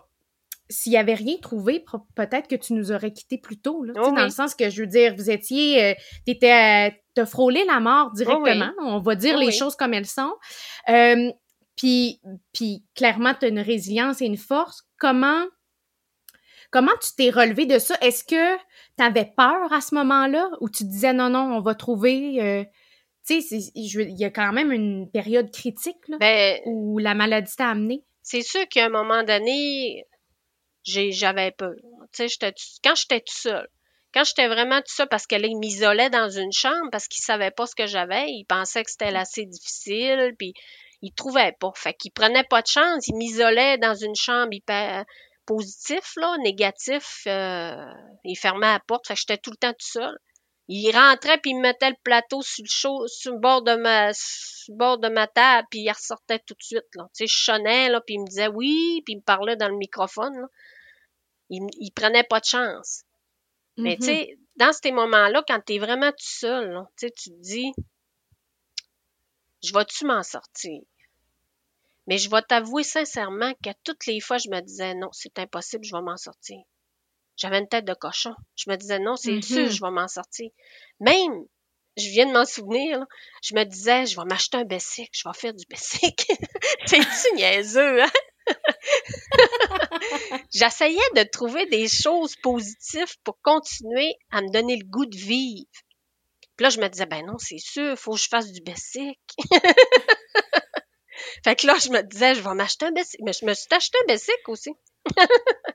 [0.70, 1.84] s'il y avait rien trouvé
[2.16, 4.82] peut-être que tu nous aurais quitté plus tôt là, Oh dans le sens que je
[4.82, 5.94] veux dire vous étiez euh,
[6.26, 9.54] t'étais euh, t'as frôlé la mort directement on va dire Oh les oui.
[9.54, 10.34] choses comme elles sont
[10.90, 11.32] Euh,
[11.76, 12.20] puis
[12.54, 15.44] puis clairement tu as une résilience et une force comment
[16.72, 17.98] Comment tu t'es relevé de ça?
[18.02, 18.56] Est-ce que
[18.98, 22.42] tu avais peur à ce moment-là ou tu disais non, non, on va trouver.
[22.42, 22.64] euh,
[23.28, 27.54] tu sais, il y a quand même une période critique là, Ben, où la maladie
[27.58, 28.06] t'a amené?
[28.24, 30.06] c'est sûr qu'à un moment donné,
[30.84, 31.74] j'ai, j'avais peur.
[32.14, 33.68] Tu sais, quand j'étais tout seul.
[34.14, 37.24] Quand j'étais vraiment tout seul, parce que là, il m'isolait dans une chambre parce qu'il
[37.24, 38.26] savait pas ce que j'avais.
[38.30, 40.54] Il pensait que c'était assez difficile, puis
[41.02, 41.72] il trouvait pas.
[41.76, 43.08] Fait qu'il prenait pas de chance.
[43.08, 45.06] Il m'isolait dans une chambre hyper
[45.46, 47.24] positif, là, négatif.
[47.28, 47.76] euh,
[48.24, 49.08] il fermait la porte.
[49.08, 50.18] Fait j'étais tout le temps tout seul.
[50.68, 53.76] Il rentrait puis il me mettait le plateau sur le chaud, sur le bord de
[53.76, 57.04] ma sur le bord de ma table puis il ressortait tout de suite là.
[57.16, 59.76] Tu sais, je sonnais puis il me disait oui puis il me parlait dans le
[59.76, 60.48] microphone.
[61.50, 63.04] Il, il prenait pas de chance.
[63.78, 67.30] Mais tu sais, dans ces moments-là quand tu es vraiment tout seul, tu sais, tu
[67.32, 67.72] te dis
[69.64, 70.82] je vais-tu m'en sortir?
[72.08, 75.86] Mais je vais t'avouer sincèrement que toutes les fois je me disais non, c'est impossible,
[75.86, 76.58] je vais m'en sortir.
[77.38, 78.36] J'avais une tête de cochon.
[78.56, 80.50] Je me disais non, c'est sûr, je vais m'en sortir.
[81.00, 81.46] Même,
[81.98, 83.08] je viens de m'en souvenir, là,
[83.42, 86.28] je me disais, je vais m'acheter un Bessic, je vais faire du Bessic.
[86.86, 88.12] C'est-tu niaiseux, hein?
[90.54, 95.66] J'essayais de trouver des choses positives pour continuer à me donner le goût de vivre.
[96.58, 99.20] Puis là, je me disais, ben non, c'est sûr, faut que je fasse du Bessic.
[101.44, 103.20] fait que là, je me disais, je vais m'acheter un Bessic.
[103.24, 104.72] Mais je me suis acheté un Bessic aussi.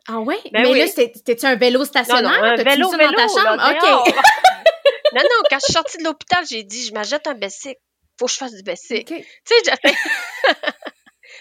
[0.09, 0.39] Ah ouais?
[0.53, 0.79] Ben Mais oui.
[0.79, 2.23] là, c'était- c'était-tu un vélo stationnaire?
[2.31, 3.57] non, un vélo, mis ça vélo, dans ta chambre?
[3.57, 4.15] là, OK.
[5.15, 7.77] non, non, quand je suis sortie de l'hôpital, j'ai dit, je m'achète un Bessic.
[8.19, 9.11] Faut que je fasse du Bessic.
[9.11, 9.17] OK.
[9.19, 9.95] Tu sais, j'avais...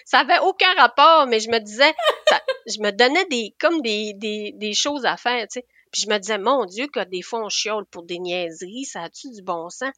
[0.05, 1.93] ça avait aucun rapport, mais je me disais,
[2.29, 5.65] ça- je me donnais des, comme des, des, des choses à faire, tu sais.
[5.91, 9.03] Puis je me disais, mon Dieu, que des fois on chiole pour des niaiseries, ça
[9.03, 9.91] a-tu du bon sens?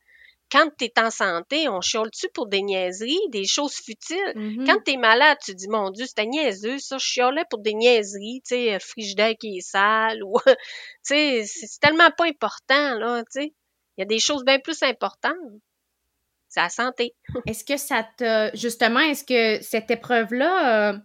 [0.49, 4.33] Quand t'es en santé, on chiole-tu pour des niaiseries, des choses futiles?
[4.35, 4.65] Mhm.
[4.65, 8.41] Quand t'es malade, tu dis, mon Dieu, c'était niaiseux, ça, je chiolais pour des niaiseries,
[8.47, 10.55] tu sais, euh, frigidaire qui est sale, ou, tu
[11.03, 13.53] sais, c'est c'est tellement pas important, là, tu sais.
[13.97, 15.35] Il y a des choses bien plus importantes.
[16.55, 17.13] La santé.
[17.45, 18.53] Est-ce que ça t'a.
[18.55, 20.99] Justement, est-ce que cette épreuve-là euh,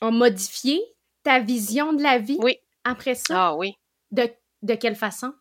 [0.00, 0.80] a modifié
[1.24, 2.56] ta vision de la vie Oui.
[2.84, 3.48] après ça?
[3.48, 3.74] Ah oui.
[4.12, 4.28] De,
[4.62, 5.32] de quelle façon?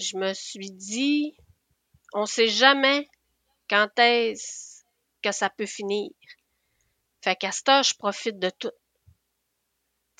[0.00, 1.36] je me suis dit,
[2.14, 3.06] on sait jamais
[3.68, 4.82] quand est-ce
[5.22, 6.10] que ça peut finir.
[7.22, 8.70] Fait qu'à ce temps, je profite de tout.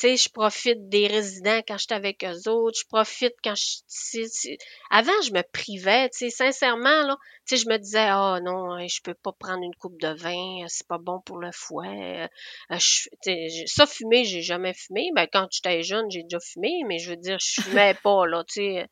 [0.01, 2.79] Tu sais, je profite des résidents quand j'étais avec eux autres.
[2.81, 4.57] Je profite quand je...
[4.91, 7.19] Avant, je me privais, tu sais, sincèrement, là.
[7.47, 10.67] Tu sais, je me disais, oh non, je peux pas prendre une coupe de vin,
[10.69, 12.31] c'est pas bon pour le fouet.
[12.71, 15.11] Euh, je, ça, fumer, j'ai jamais fumé.
[15.15, 18.43] Ben, quand j'étais jeune, j'ai déjà fumé, mais je veux dire, je fumais pas, là,
[18.45, 18.87] tu sais.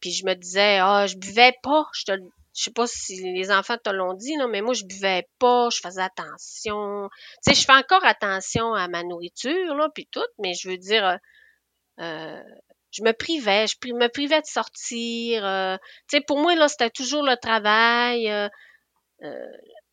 [0.00, 2.12] Puis je me disais, ah, je buvais pas, je te
[2.54, 5.68] je sais pas si les enfants te l'ont dit, non, mais moi, je buvais pas,
[5.70, 7.08] je faisais attention.
[7.44, 10.78] Tu sais, je fais encore attention à ma nourriture, là, puis tout, mais je veux
[10.78, 11.16] dire, euh,
[12.00, 12.42] euh
[12.92, 15.44] je me privais, je me privais de sortir.
[15.46, 15.76] Euh,
[16.08, 18.28] tu sais, pour moi, là, c'était toujours le travail.
[18.28, 18.48] Euh,
[19.22, 19.46] euh,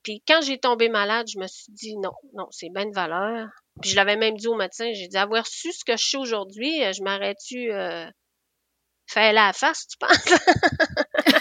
[0.03, 3.49] puis quand j'ai tombé malade, je me suis dit, non, non, c'est bien de valeur.
[3.81, 6.17] Puis je l'avais même dit au médecin, j'ai dit, avoir su ce que je sais
[6.17, 8.09] aujourd'hui, je m'arrête-tu euh,
[9.05, 10.33] faire la face, tu penses?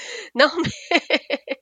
[0.34, 1.60] Non, mais.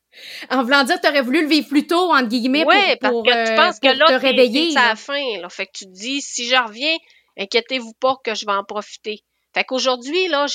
[0.51, 2.65] en voulant dire, t'aurais voulu le vivre plus tôt, entre guillemets,
[3.01, 4.73] pour, pour, parce que tu penses que là, te réveiller.
[4.73, 5.49] C'est à la fin, là.
[5.49, 6.97] Fait que tu te dis, si je reviens,
[7.39, 9.25] inquiétez-vous pas que je vais en profiter.
[9.55, 10.47] Fait qu'aujourd'hui, là,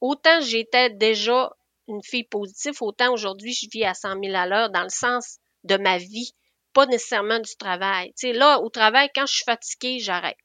[0.00, 1.50] autant j'étais déjà
[1.88, 5.38] une fille positive, autant aujourd'hui, je vis à 100 000 à l'heure dans le sens
[5.64, 6.32] de ma vie,
[6.72, 8.08] pas nécessairement du travail.
[8.18, 10.36] Tu sais, là, au travail, quand je suis fatiguée, j'arrête.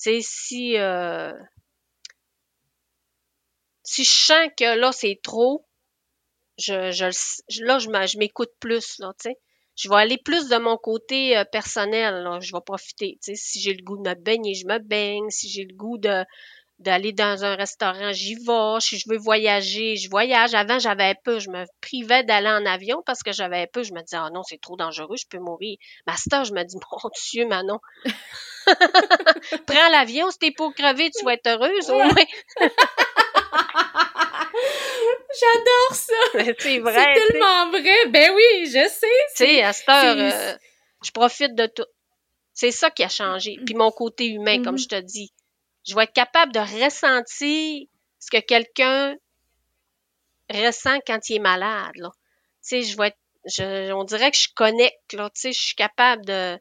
[0.00, 1.32] Tu sais, si, euh,
[3.82, 5.65] si je sens que là, c'est trop,
[6.58, 9.38] je, je, là, je m'écoute plus, là, tu sais.
[9.76, 12.40] Je vais aller plus de mon côté euh, personnel, là.
[12.40, 13.34] Je vais profiter, tu sais.
[13.34, 15.28] Si j'ai le goût de me baigner, je me baigne.
[15.28, 16.24] Si j'ai le goût de
[16.78, 18.80] d'aller dans un restaurant, j'y vais.
[18.80, 20.54] Si je veux voyager, je voyage.
[20.54, 23.82] Avant, j'avais peu, je me privais d'aller en avion parce que j'avais peu.
[23.82, 25.76] Je me disais, ah non, c'est trop dangereux, je peux mourir.
[26.06, 27.80] Master, je me dis, mon Dieu, Manon,
[29.66, 32.14] prends l'avion, t'es pour crever, tu vas être heureuse, au moins.
[35.40, 36.54] J'adore ça!
[36.58, 37.14] C'est vrai.
[37.14, 38.06] C'est tellement vrai.
[38.08, 39.06] Ben oui, je sais.
[39.36, 40.56] Tu sais, à cette heure, euh,
[41.04, 41.86] je profite de tout.
[42.54, 43.56] C'est ça qui a changé.
[43.64, 44.82] Puis mon côté humain, comme mm-hmm.
[44.82, 45.32] je te dis.
[45.86, 47.86] Je vais être capable de ressentir
[48.18, 49.14] ce que quelqu'un
[50.50, 51.92] ressent quand il est malade.
[51.96, 52.10] Là.
[52.14, 52.20] Tu
[52.62, 55.12] sais, je vais être, je, on dirait que je connecte.
[55.12, 56.58] Là, tu sais, je suis capable de,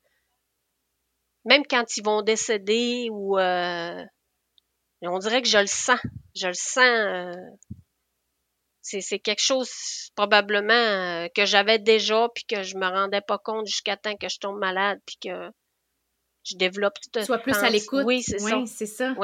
[1.45, 4.03] même quand ils vont décéder ou, euh,
[5.01, 5.99] on dirait que je le sens.
[6.35, 6.77] Je le sens.
[6.79, 7.33] Euh,
[8.85, 9.71] c'est quelque chose
[10.15, 14.29] probablement euh, que j'avais déjà puis que je me rendais pas compte jusqu'à temps que
[14.29, 15.51] je tombe malade puis que
[16.43, 18.03] je développe tout Sois plus à l'écoute.
[18.05, 18.63] Oui, c'est ça.
[18.67, 19.15] c'est ça.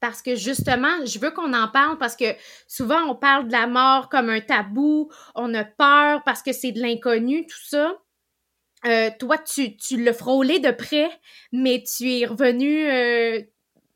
[0.00, 2.34] Parce que justement, je veux qu'on en parle parce que
[2.66, 6.72] souvent on parle de la mort comme un tabou, on a peur parce que c'est
[6.72, 7.96] de l'inconnu, tout ça.
[8.84, 11.10] Euh, toi, tu, tu l'as frôlé de près,
[11.50, 13.42] mais tu es revenu, euh,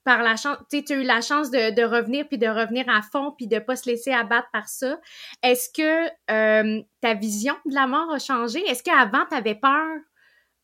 [0.05, 3.33] par la chance, tu as eu la chance de, revenir puis de revenir à fond
[3.37, 4.99] puis de pas se laisser abattre par ça.
[5.43, 8.61] Est-ce que euh, ta vision de la mort a changé?
[8.67, 9.87] Est-ce qu'avant, tu avais peur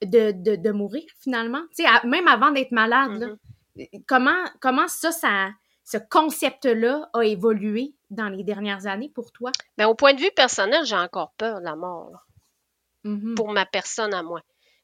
[0.02, 1.62] de, de, mourir finalement?
[1.76, 3.36] Tu sais, même avant d'être malade,
[3.76, 4.04] mm-hmm.
[4.06, 5.50] comment, comment ça, ça,
[5.84, 9.52] ce concept-là a évolué dans les dernières années pour toi?
[9.76, 12.26] Bien, au point de vue personnel, j'ai encore peur de la mort.
[13.04, 13.34] Mm-hmm.
[13.36, 14.40] Pour ma personne à moi.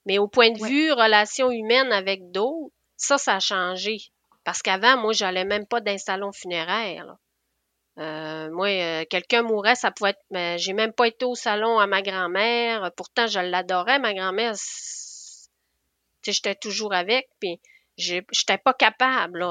[0.06, 3.98] Mais au point de vue relation humaine avec d'autres, ça, ça a changé.
[4.44, 7.16] Parce qu'avant, moi, j'allais même pas d'un salon funéraire.
[7.98, 10.24] Euh, moi, euh, quelqu'un mourait, ça pouvait être.
[10.30, 12.92] Mais j'ai même pas été au salon à ma grand-mère.
[12.96, 14.54] Pourtant, je l'adorais, ma grand-mère.
[16.22, 17.60] J'étais toujours avec, puis
[17.96, 19.46] j'étais pas capable.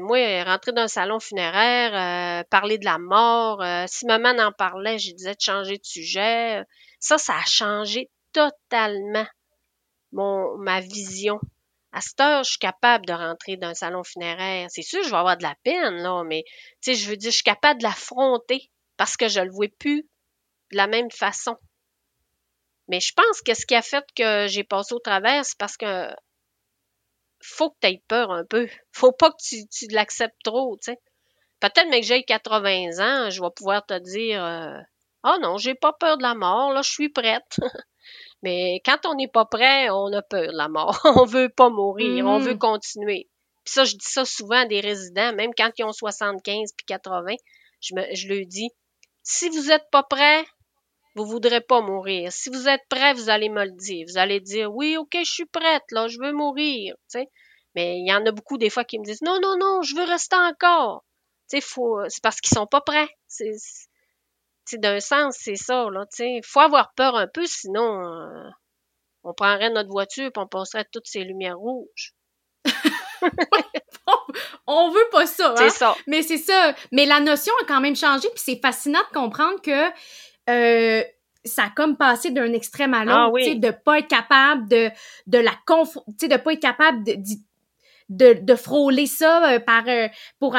[0.00, 4.98] Moi, rentrer dans un salon funéraire, euh, parler de la mort, si maman en parlait,
[4.98, 6.64] je disais de changer de sujet.
[6.98, 9.26] Ça, ça a changé totalement
[10.12, 11.40] mon ma vision
[11.92, 14.68] à cette heure, je suis capable de rentrer dans un salon funéraire.
[14.70, 16.44] C'est sûr, je vais avoir de la peine, là, mais,
[16.80, 19.68] tu sais, je veux dire, je suis capable de l'affronter parce que je le vois
[19.78, 20.02] plus
[20.70, 21.56] de la même façon.
[22.88, 25.76] Mais je pense que ce qui a fait que j'ai passé au travers, c'est parce
[25.76, 26.08] que
[27.42, 28.68] faut que tu aies peur un peu.
[28.92, 30.98] Faut pas que tu, tu l'acceptes trop, tu sais.
[31.60, 34.78] Peut-être mais que j'ai 80 ans, je vais pouvoir te dire euh,
[35.22, 37.58] Ah oh non, j'ai pas peur de la mort, là, je suis prête.
[38.42, 41.00] Mais quand on n'est pas prêt, on a peur de la mort.
[41.04, 42.58] on veut pas mourir, on veut mm.
[42.58, 43.28] continuer.
[43.64, 46.86] Puis ça, je dis ça souvent à des résidents, même quand ils ont 75 puis
[46.86, 47.34] 80,
[47.80, 48.70] je, me, je leur dis,
[49.22, 50.44] si vous n'êtes pas prêt,
[51.14, 52.32] vous voudrez pas mourir.
[52.32, 54.06] Si vous êtes prêt, vous allez me le dire.
[54.08, 57.28] Vous allez dire, oui, ok, je suis prête, là, je veux mourir, tu sais.
[57.74, 59.94] Mais il y en a beaucoup des fois qui me disent, non, non, non, je
[59.94, 61.04] veux rester encore.
[61.46, 61.62] C'est
[62.22, 63.08] parce qu'ils sont pas prêts.
[63.28, 63.52] C'est,
[64.74, 68.48] d'un sens, c'est ça, là, tu Faut avoir peur un peu, sinon, euh,
[69.24, 72.14] on prendrait notre voiture et on passerait toutes ces lumières rouges.
[74.66, 75.70] on veut pas ça, C'est hein.
[75.70, 75.96] ça.
[76.06, 76.74] Mais c'est ça.
[76.90, 79.90] Mais la notion a quand même changé, puis c'est fascinant de comprendre que
[80.50, 81.04] euh,
[81.44, 84.90] ça a comme passé d'un extrême à l'autre, tu sais, de pas être capable de,
[85.26, 87.16] de la conf, de pas être capable de,
[88.08, 90.56] de, de frôler ça euh, par, euh, pour,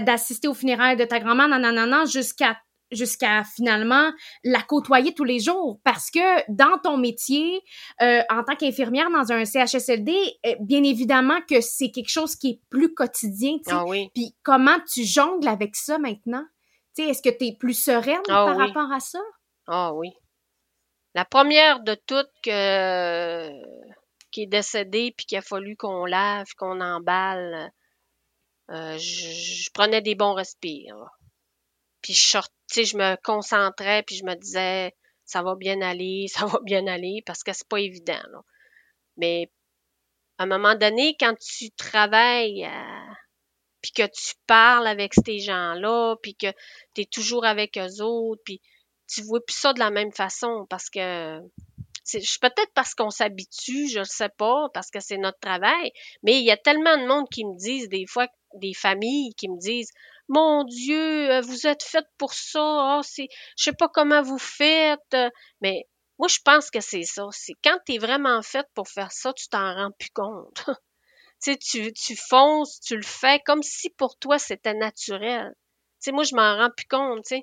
[0.00, 2.56] d'assister aux funérailles de ta grand-mère, non, non, non, non, jusqu'à
[2.92, 4.12] jusqu'à finalement
[4.44, 7.60] la côtoyer tous les jours parce que dans ton métier
[8.00, 10.14] euh, en tant qu'infirmière dans un CHSLD
[10.60, 14.10] bien évidemment que c'est quelque chose qui est plus quotidien tu sais ah oui.
[14.14, 16.44] puis comment tu jongles avec ça maintenant?
[16.94, 19.20] Tu sais est-ce que tu es plus sereine ah par rapport à ça?
[19.66, 20.10] Ah oui.
[21.14, 23.50] La première de toutes que,
[24.30, 27.72] qui est décédée puis qu'il a fallu qu'on lave, qu'on emballe,
[28.70, 31.08] euh, je, prenais des bons respires.
[32.02, 32.28] Puis je
[32.74, 37.22] je me concentrais puis je me disais ça va bien aller, ça va bien aller
[37.26, 38.22] parce que c'est pas évident.
[39.16, 39.50] Mais
[40.38, 43.14] à un moment donné, quand tu travailles euh,
[43.80, 46.50] puis que tu parles avec ces gens-là, puis que
[46.94, 48.60] tu es toujours avec eux autres, puis
[49.08, 51.40] tu vois plus ça de la même façon parce que
[52.04, 55.90] c'est peut-être parce qu'on s'habitue, je ne sais pas, parce que c'est notre travail,
[56.22, 59.48] mais il y a tellement de monde qui me disent des fois des familles qui
[59.48, 59.90] me disent
[60.28, 64.38] mon Dieu, euh, vous êtes faite pour ça, oh, c'est je sais pas comment vous
[64.38, 65.16] faites,
[65.60, 65.86] mais
[66.18, 69.32] moi je pense que c'est ça, c'est quand tu es vraiment faite pour faire ça,
[69.32, 70.64] tu t'en rends plus compte.
[71.42, 75.54] tu sais tu fonces, tu le fais comme si pour toi c'était naturel.
[76.02, 77.40] Tu moi je m'en rends plus compte, tu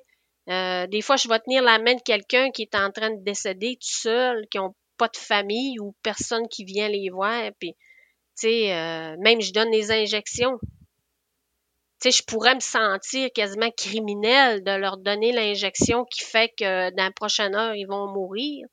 [0.50, 3.22] euh, des fois, je vais tenir la main de quelqu'un qui est en train de
[3.22, 7.50] décéder tout seul, qui n'ont pas de famille ou personne qui vient les voir.
[7.58, 7.74] Puis,
[8.38, 10.58] tu euh, même je donne des injections.
[12.10, 17.10] Je pourrais me sentir quasiment criminel de leur donner l'injection qui fait que dans la
[17.10, 18.66] prochaine heure, ils vont mourir.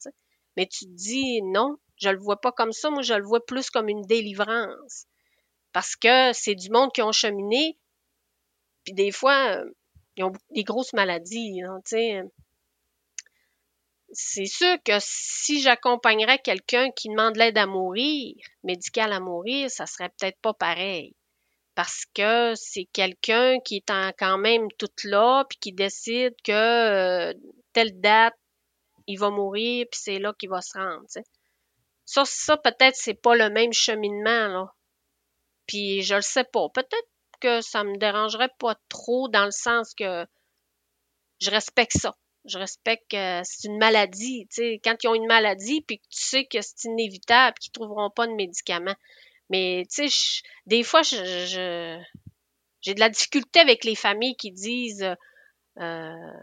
[0.58, 2.90] Mais tu te dis non, je le vois pas comme ça.
[2.90, 5.06] Moi, je le vois plus comme une délivrance.
[5.72, 7.78] Parce que c'est du monde qui ont cheminé.
[8.84, 9.72] Puis des fois, euh,
[10.18, 11.62] ils ont des grosses maladies,
[14.12, 19.86] C'est sûr que si j'accompagnerais quelqu'un qui demande l'aide à mourir, médical à mourir, ça
[19.86, 21.16] serait peut-être pas pareil.
[21.82, 27.34] Parce que c'est quelqu'un qui est quand même tout là, puis qui décide que euh,
[27.74, 28.36] telle date,
[29.08, 31.08] il va mourir, puis c'est là qu'il va se rendre.
[32.06, 34.76] Ça, peut-être c'est pas le même cheminement là.
[35.66, 36.70] Puis je le sais pas.
[36.70, 40.28] Peut-être que ça me dérangerait pas trop dans le sens que
[41.40, 42.16] je respecte ça.
[42.46, 44.48] Je respecte que c'est une maladie.
[44.84, 48.28] Quand ils ont une maladie, puis que tu sais que c'est inévitable, qu'ils trouveront pas
[48.28, 48.98] de médicaments.
[49.52, 52.00] Mais tu sais, des fois, je,
[52.82, 55.16] j'ai de la difficulté avec les familles qui disent
[55.80, 56.34] euh,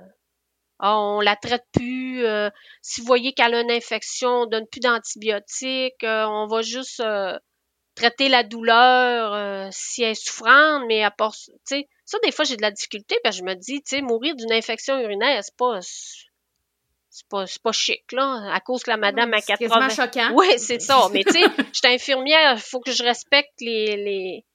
[0.80, 2.24] oh, on la traite plus.
[2.24, 2.50] Euh,
[2.82, 6.04] si vous voyez qu'elle a une infection, on donne plus d'antibiotiques.
[6.04, 7.38] Euh, on va juste euh,
[7.94, 12.32] traiter la douleur euh, si elle est souffrante, mais à part, tu sais, ça, des
[12.32, 15.42] fois, j'ai de la difficulté, parce je me dis, tu sais, mourir d'une infection urinaire,
[15.42, 15.80] c'est pas,
[17.18, 19.88] c'est pas, c'est pas chic, là, à cause que la madame a 80...
[19.88, 20.32] C'est choquant.
[20.34, 23.96] Oui, c'est ça, mais tu sais, je suis infirmière, il faut que je respecte les,
[23.96, 24.46] les,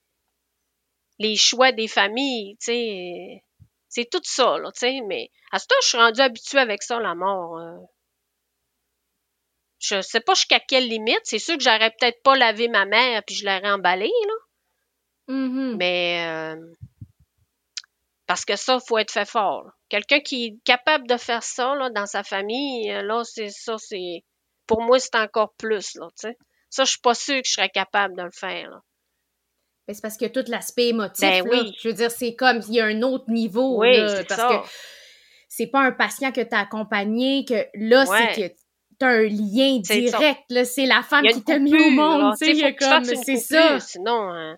[1.19, 3.43] les choix des familles, tu sais,
[3.89, 6.81] c'est tout ça, là, tu sais, mais à ce temps, je suis rendue habituée avec
[6.81, 7.57] ça, la mort.
[7.59, 7.77] Euh.
[9.79, 11.19] Je sais pas jusqu'à quelle limite.
[11.25, 15.35] C'est sûr que j'aurais peut-être pas lavé ma mère puis je l'aurais emballée, là.
[15.35, 15.75] Mm-hmm.
[15.75, 16.55] Mais euh,
[18.33, 19.69] parce que ça, faut être fait fort.
[19.89, 23.75] Quelqu'un qui est capable de faire ça là, dans sa famille, euh, là, c'est ça,
[23.77, 24.23] c'est.
[24.65, 26.37] Pour moi, c'est encore plus, là, tu sais.
[26.71, 28.71] Ça, je suis pas sûre que je serais capable de le faire.
[28.71, 28.79] Là.
[29.87, 31.21] Ben, c'est parce que tout l'aspect émotif.
[31.21, 31.75] Ben oui.
[31.79, 33.79] Je veux dire, c'est comme il y a un autre niveau.
[33.79, 34.47] Oui, c'est parce ça.
[34.63, 34.67] que
[35.47, 38.55] c'est pas un patient que tu as accompagné, que là, c'est que
[39.05, 40.65] un lien direct, là.
[40.65, 43.79] C'est la femme qui t'a mis au monde, tu sais, comme, c'est ça.
[43.79, 44.57] Sinon, hein,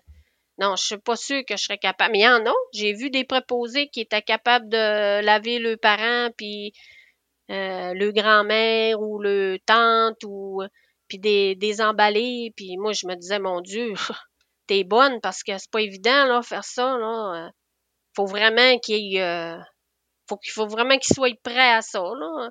[0.58, 2.12] non, je suis pas sûre que je serais capable.
[2.12, 2.54] Mais il y en a.
[2.72, 6.72] J'ai vu des préposés qui étaient capables de laver le parent, puis
[7.50, 10.62] euh, le grand-mère ou le tante, ou
[11.08, 12.52] puis des, des emballés.
[12.56, 13.92] Puis moi, je me disais, mon Dieu,
[14.66, 17.50] t'es bonne parce que c'est pas évident, là, faire ça, là.
[18.14, 19.58] Faut vraiment qu'il euh,
[20.26, 22.50] faut qu'il faut vraiment qu'il soit prêt à ça, là.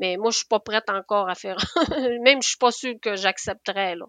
[0.00, 1.56] Mais moi, je suis pas prête encore à faire.
[2.24, 4.06] Même, je suis pas sûre que j'accepterais, là.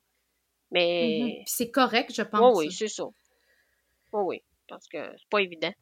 [0.71, 1.19] Mais.
[1.21, 1.43] Mm-hmm.
[1.45, 2.57] C'est correct, je pense.
[2.57, 3.03] oui, c'est ça.
[4.23, 5.73] Oui, parce que c'est pas évident.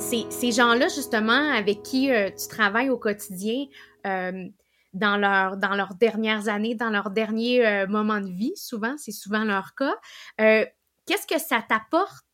[0.00, 3.66] Ces, gens-là, justement, avec qui euh, tu travailles au quotidien,
[4.06, 4.48] euh,
[4.94, 9.12] dans, leur, dans leurs dernières années, dans leurs derniers euh, moments de vie, souvent, c'est
[9.12, 9.94] souvent leur cas.
[10.38, 12.24] Qu'est-ce que ça t'apporte,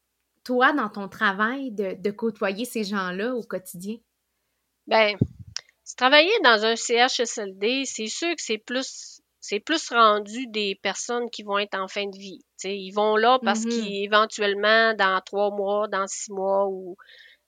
[0.44, 3.96] toi, dans ton travail, de côtoyer ces gens-là au quotidien?
[4.86, 5.16] Ben,
[5.96, 11.42] travailler dans un CHSLD, c'est sûr que c'est plus C'est plus rendu des personnes qui
[11.42, 12.40] vont être en fin de vie.
[12.56, 13.70] sais, ils vont là parce Mhm.
[13.72, 16.96] qu'éventuellement, dans trois mois, dans six mois ou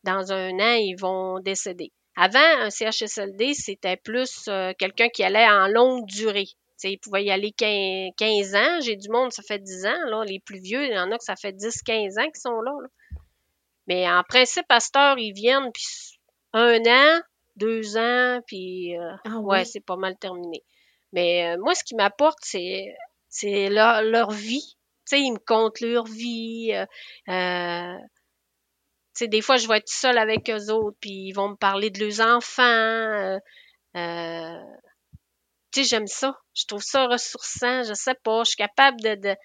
[0.05, 1.93] dans un an, ils vont décéder.
[2.14, 6.49] Avant, un CHSLD, c'était plus euh, quelqu'un qui allait en longue durée.
[6.76, 8.80] sais, il pouvait y aller 15, 15 ans.
[8.82, 10.05] J'ai du monde, ça fait 10 ans.
[10.11, 10.22] Là.
[10.26, 12.61] Les plus vieux, il y en a que ça fait 10, 15 ans qu'ils sont
[12.61, 12.72] là.
[12.82, 12.89] là.
[13.87, 16.15] Mais en principe, à cette heure, ils viennent, puis
[16.53, 17.20] un an,
[17.57, 19.66] deux ans, puis euh, Ah ouais, oui?
[19.66, 20.64] c'est pas mal terminé.
[21.12, 22.94] Mais euh, moi, ce qui m'apporte, c'est
[23.28, 24.76] c'est leur, leur vie.
[25.09, 26.72] Tu sais, ils me comptent leur vie.
[27.28, 27.97] euh,
[29.14, 31.57] tu sais, des fois, je vais être seule avec eux autres, puis ils vont me
[31.57, 33.38] parler de leurs enfants.
[35.72, 36.38] tu sais, j'aime ça.
[36.55, 37.82] Je trouve ça ressourçant.
[37.84, 39.14] Je sais pas, je suis capable de...
[39.16, 39.36] de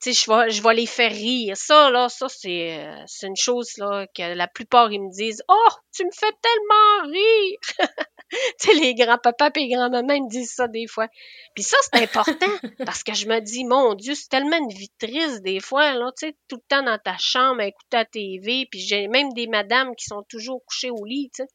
[0.00, 1.56] tu sais, je vais, je vais les faire rire.
[1.56, 5.42] Ça, là, ça, c'est, euh, c'est une chose, là, que la plupart, ils me disent
[5.48, 7.58] «Oh, tu me fais tellement rire!»
[8.60, 11.08] Tu sais, les grands-papas et les grands-mamans, ils me disent ça des fois.
[11.54, 12.46] Puis ça, c'est important,
[12.86, 16.12] parce que je me dis, mon Dieu, c'est tellement une vie triste des fois, là,
[16.18, 19.32] tu sais, tout le temps dans ta chambre à écouter la TV, puis j'ai même
[19.32, 21.48] des madames qui sont toujours couchées au lit, tu sais.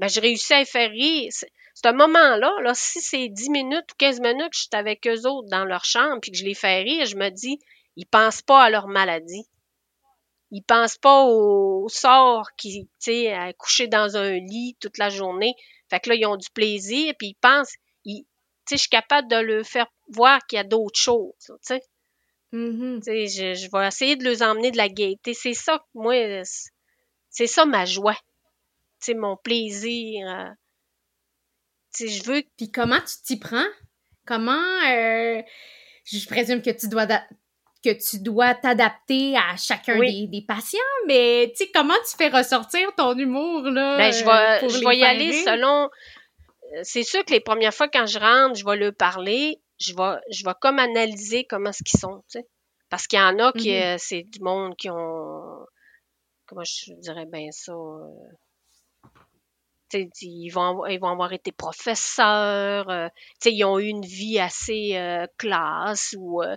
[0.00, 1.30] Ben, j'ai réussi à les faire rire.
[1.74, 4.68] C'est c'est un moment-là, là, si c'est 10 minutes ou 15 minutes que je suis
[4.72, 7.58] avec eux autres dans leur chambre, puis que je les fais rire, je me dis,
[7.96, 9.46] ils pensent pas à leur maladie.
[10.50, 15.10] Ils pensent pas au sort qui, tu sais, à coucher dans un lit toute la
[15.10, 15.54] journée.
[15.90, 17.74] Fait que là, ils ont du plaisir, puis ils pensent,
[18.06, 18.28] ils, tu
[18.70, 21.82] sais, je suis capable de leur faire voir qu'il y a d'autres choses, tu sais.
[23.02, 25.32] Sais, je, je vais essayer de les emmener de la gaieté.
[25.34, 26.14] C'est ça, moi,
[26.44, 26.70] c'est-
[27.30, 28.14] c'est ça ma joie.
[29.00, 30.54] Tu sais, mon plaisir.
[32.02, 32.08] Euh.
[32.08, 33.66] Sais, je veux Puis comment tu t'y prends?
[34.26, 34.52] Comment
[34.88, 35.42] euh,
[36.04, 40.22] je présume que tu dois que tu dois t'adapter à chacun Oui.
[40.22, 43.98] des, des patients, mais tu sais, comment tu fais ressortir ton humour là?
[43.98, 45.90] Ben, je euh, vais, pour je vais y aller selon.
[46.74, 49.92] euh, C'est sûr que les premières fois quand je rentre, je vais leur parler, je
[49.94, 52.46] vais, je vais comme analyser comment ce qu'ils sont, tu sais.
[52.88, 53.82] Parce qu'il y en a qui, Mhm.
[53.82, 55.66] euh, c'est du monde qui ont,
[56.46, 58.06] comment je dirais bien ça, euh,
[60.22, 63.08] ils vont, avoir- ils vont avoir été professeurs, euh,
[63.44, 66.56] ils ont eu une vie assez euh, classe ou, euh,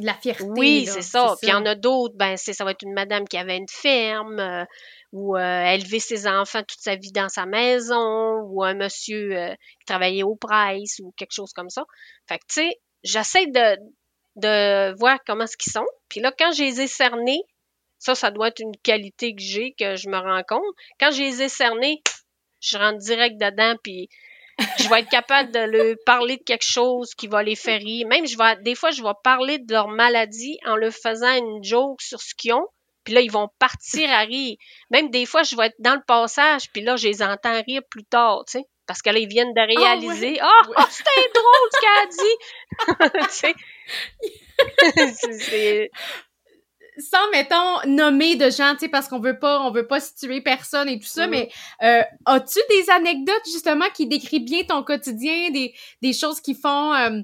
[0.00, 0.44] la fierté.
[0.44, 1.34] oui, c'est ça.
[1.40, 3.56] Puis il y en a d'autres, ben c'est ça va être une madame qui avait
[3.56, 4.66] une ferme
[5.12, 10.22] ou élevé ses enfants toute sa vie dans sa maison ou un monsieur qui travaillait
[10.24, 11.84] au Price ou quelque chose comme ça.
[12.28, 13.76] Fait que tu sais, j'essaie de
[14.36, 15.86] de voir comment ce qu'ils sont.
[16.08, 17.40] Puis là quand je les ai cernés,
[17.98, 20.74] ça ça doit être une qualité que j'ai que je me rends compte.
[21.00, 22.02] Quand je les ai cernés,
[22.60, 24.08] je rentre direct dedans puis
[24.78, 28.06] je vais être capable de leur parler de quelque chose qui va les faire rire.
[28.08, 31.62] Même, je vais, des fois, je vais parler de leur maladie en leur faisant une
[31.62, 32.66] joke sur ce qu'ils ont.
[33.04, 34.56] Puis là, ils vont partir à rire.
[34.90, 37.82] Même des fois, je vais être dans le passage, puis là, je les entends rire
[37.90, 38.64] plus tard, tu sais.
[38.86, 40.38] Parce que là, ils viennent de réaliser.
[40.40, 40.74] Ah, Ouais.
[40.78, 43.28] ah, c'était drôle ce qu'elle a dit!
[43.28, 43.54] tu sais?
[45.38, 45.90] C'est-
[46.98, 50.40] sans mettons nommer de gens, tu sais, parce qu'on veut pas, on veut pas situer
[50.40, 51.48] personne et tout ça, mais
[51.82, 56.92] euh, as-tu des anecdotes justement qui décrivent bien ton quotidien, des, des choses qui font,
[56.94, 57.20] euh,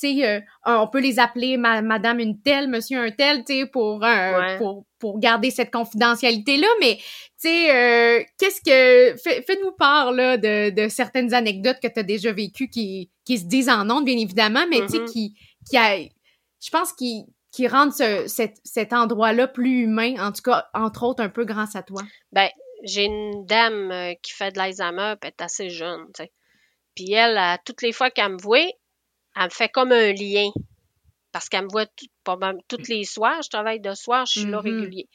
[0.00, 3.52] tu sais, euh, on peut les appeler ma- Madame une telle, Monsieur un tel, tu
[3.60, 4.58] sais, pour, euh, Ouais.
[4.58, 7.02] pour pour garder cette confidentialité là, mais tu
[7.48, 12.02] sais, euh, qu'est-ce que fais- fais-nous part là de, de certaines anecdotes que tu as
[12.02, 15.06] déjà vécues qui qui se disent en ondes bien évidemment, mais tu sais Mhm.
[15.10, 15.34] qui
[15.70, 20.42] qui a, je pense qui qui rendent ce, cet, cet endroit-là plus humain, en tout
[20.42, 22.02] cas, entre autres, un peu grâce à toi?
[22.32, 22.48] Ben,
[22.84, 26.32] j'ai une dame euh, qui fait de l'Alzheimer, puis elle est assez jeune, tu sais.
[26.94, 28.58] Puis elle, à toutes les fois qu'elle me voit,
[29.36, 30.50] elle me fait comme un lien.
[31.32, 33.40] Parce qu'elle me voit tout, pas mal- tous les soirs.
[33.42, 34.64] Je travaille de soir, je suis là Mhm.
[34.64, 35.08] régulier.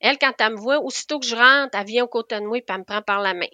[0.00, 2.58] Elle, quand elle me voit, aussitôt que je rentre, elle vient au côté de moi,
[2.58, 3.48] puis elle me prend par la main.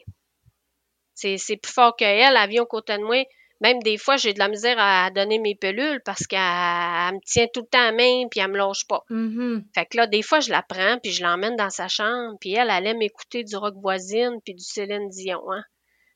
[1.14, 3.24] C'est, c'est plus fort qu'elle, elle vient au côté de moi.
[3.60, 7.20] Même des fois, j'ai de la misère à donner mes pelules parce qu'elle elle me
[7.24, 9.04] tient tout le temps à la main, puis elle me lâche pas.
[9.10, 9.64] Mhm.
[9.74, 12.54] Fait que là, des fois, je la prends, puis je l'emmène dans sa chambre, puis
[12.54, 15.64] elle, elle aime écouter du rock voisine, puis du Céline Dion, hein.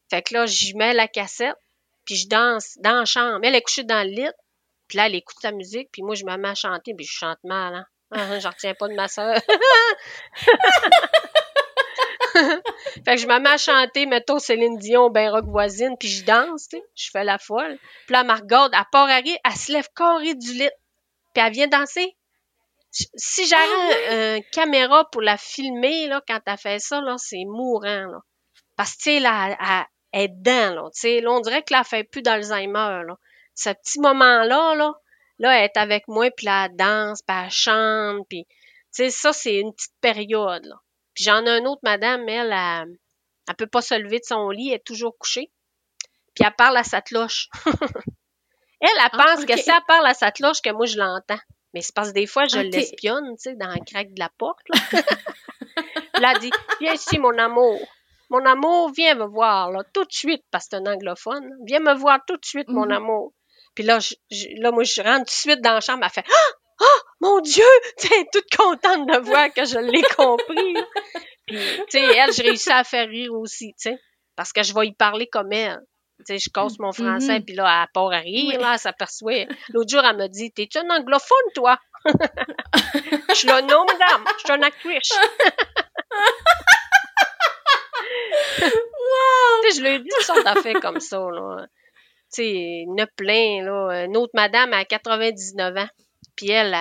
[0.09, 1.57] Fait que là, j'y mets la cassette,
[2.05, 3.41] puis je danse dans la chambre.
[3.43, 4.31] Elle est couchée dans le lit,
[4.87, 7.13] puis là, elle écoute sa musique, puis moi, je me mets à chanter, puis je
[7.13, 7.87] chante mal, hein.
[8.41, 9.39] J'en retiens pas de ma soeur.
[13.05, 16.25] fait que je me mets à chanter, mettons Céline Dion, ben rock voisine, puis je
[16.25, 16.85] danse, tu sais.
[16.95, 17.79] Je fais la folle.
[18.07, 20.71] Puis là, regarde, elle part à rire, elle se lève carré du lit,
[21.35, 22.17] puis elle vient danser.
[22.91, 28.07] Si j'avais une caméra pour la filmer, là, quand elle fait ça, là, c'est mourant,
[28.07, 28.19] là.
[28.77, 30.91] Parce que, tu sais, là, elle, est dedans, là.
[30.95, 33.17] Tu sais, là, on dirait que là, elle fait plus d'Alzheimer, là.
[33.55, 34.93] Ce petit moment-là, là,
[35.39, 38.55] là, elle est avec moi, puis là, elle danse, puis elle chante, puis, tu
[38.91, 40.77] sais, ça, c'est une petite période, là.
[41.15, 42.97] Puis j'en ai une autre madame, elle, elle,
[43.49, 45.51] elle peut pas se lever de son lit, elle est toujours couchée.
[46.35, 47.49] Puis elle parle à sa cloche.
[48.85, 51.39] Elle, elle ah, pense que ça parle à sa cloche que moi, je l'entends.
[51.73, 54.29] Mais c'est parce que des fois, je l'espionne, tu sais, dans le crack de la
[54.37, 54.59] porte.
[54.69, 54.81] Là.
[56.15, 56.51] elle a dit,
[56.81, 57.81] viens ici, mon amour.
[58.29, 61.49] Mon amour, viens me voir, là, tout de suite, parce que c'est un anglophone.
[61.65, 62.93] Viens me voir tout de suite, mon mhm.
[62.93, 63.33] amour.
[63.77, 64.15] Puis là, je,
[64.61, 66.53] là, moi, je rentre tout de suite dans la chambre, elle fait, ah!
[67.23, 67.65] Mon Dieu!
[67.99, 70.75] Tu toute contente de voir que je l'ai compris.
[71.47, 73.99] Puis, tu sais, elle, je réussis à faire rire aussi, tu sais,
[74.37, 75.81] parce que je vais y parler comme elle.
[76.19, 77.45] Tu sais, je casse mon français, mm-hmm.
[77.45, 79.47] puis là, elle part à rire, là, elle s'aperçoit.
[79.71, 81.79] L'autre jour, elle me dit, t'es-tu un anglophone, toi?
[83.29, 85.13] je suis là, non, madame, je suis un actrice.
[88.61, 89.73] wow!
[89.75, 91.67] Je lui ai dit une sorte d'affaires comme ça, là.
[92.33, 94.05] Tu sais, il y en a plein, là.
[94.05, 95.89] Une autre madame à 99 ans.
[96.37, 96.75] Puis elle,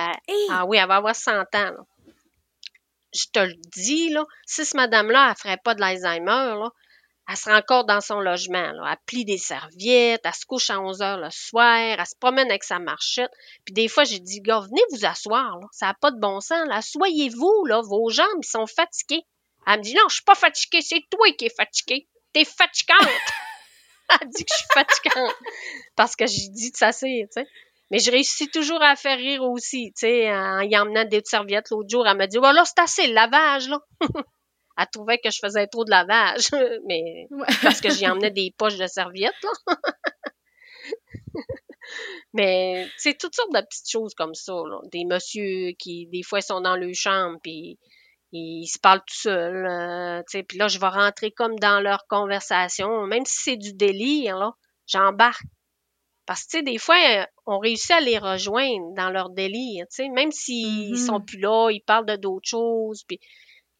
[0.50, 1.44] ah oui, elle va avoir 100 ans.
[1.52, 1.86] Là.
[3.12, 6.70] Je te le dis, là, si ce madame-là, elle ferait pas de l'Alzheimer, là,
[7.28, 8.72] elle serait encore dans son logement.
[8.72, 8.90] Là.
[8.90, 12.48] Elle plie des serviettes, elle se couche à 11 heures le soir, elle se promène
[12.48, 13.30] avec sa marchette.
[13.64, 15.58] Puis des fois, j'ai dit, gars, venez vous asseoir.
[15.58, 15.66] Là.
[15.72, 16.66] Ça n'a pas de bon sens.
[16.68, 16.82] Là.
[16.82, 17.80] Soyez-vous, là.
[17.82, 19.24] vos jambes ils sont fatiguées.
[19.66, 22.08] Elle me dit, non, je suis pas fatiguée, c'est toi qui es fatiguée.
[22.32, 23.08] T'es fatigante.
[24.20, 25.34] elle dit que je suis fatigante.
[25.94, 27.48] Parce que j'ai dit de s'asseoir, tu sais.
[27.92, 31.68] Mais je réussis toujours à faire rire aussi, tu sais, en y emmenant des serviettes.
[31.70, 33.80] L'autre jour, elle m'a dit, voilà, c'est assez le lavage, là.
[34.78, 36.48] elle trouvait que je faisais trop de lavage,
[36.88, 37.28] mais
[37.62, 39.76] parce que j'y emmenais des poches de serviettes, là.
[42.32, 44.80] mais c'est toutes sortes de petites choses comme ça, là.
[44.90, 47.78] Des messieurs qui, des fois, sont dans leur chambre, puis
[48.32, 50.42] ils se parlent tout seuls, euh, tu sais.
[50.42, 54.52] Puis là, je vais rentrer comme dans leur conversation, même si c'est du délire, là.
[54.86, 55.44] J'embarque
[56.26, 59.86] parce que, tu sais, des fois, euh, on réussit à les rejoindre dans leur délire,
[59.88, 61.24] tu sais, même s'ils sont mm-hmm.
[61.24, 63.26] plus là, ils parlent de d'autres choses, puis, tu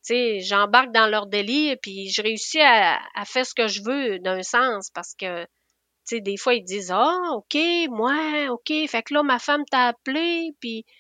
[0.03, 4.43] sais, j'embarque dans leur délire, puis je réussis à, faire ce que je veux d'un
[4.43, 7.57] sens, parce que, tu sais, des fois, ils disent, ah, OK,
[7.91, 10.93] moi, OK, fait que là, ma femme t'a appelé, puis, tu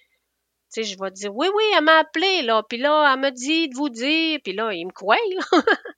[0.69, 3.69] sais, je vais dire, oui, oui, elle m'a appelé, là, puis là, elle m'a dit
[3.69, 5.43] de vous dire, puis là, ils me croient, là.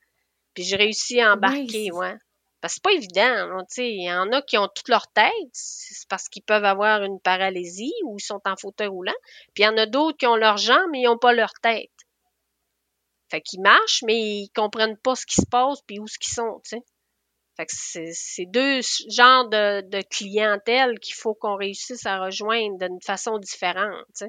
[0.55, 2.17] puis j'ai réussi à embarquer, ouais.
[2.65, 3.63] Parce que c'est pas évident.
[3.77, 7.21] Il y en a qui ont toute leur tête, c'est parce qu'ils peuvent avoir une
[7.21, 9.13] paralysie ou ils sont en fauteuil roulant.
[9.53, 11.53] Puis il y en a d'autres qui ont leurs jambes, mais ils n'ont pas leur
[11.61, 11.93] tête.
[13.31, 16.33] Fait qu'ils marchent, mais ils comprennent pas ce qui se passe puis où ce qu'ils
[16.33, 16.79] sont, tu
[17.59, 17.73] Fait que
[18.15, 24.23] c'est deux genres de, de clientèle qu'il faut qu'on réussisse à rejoindre d'une façon différente,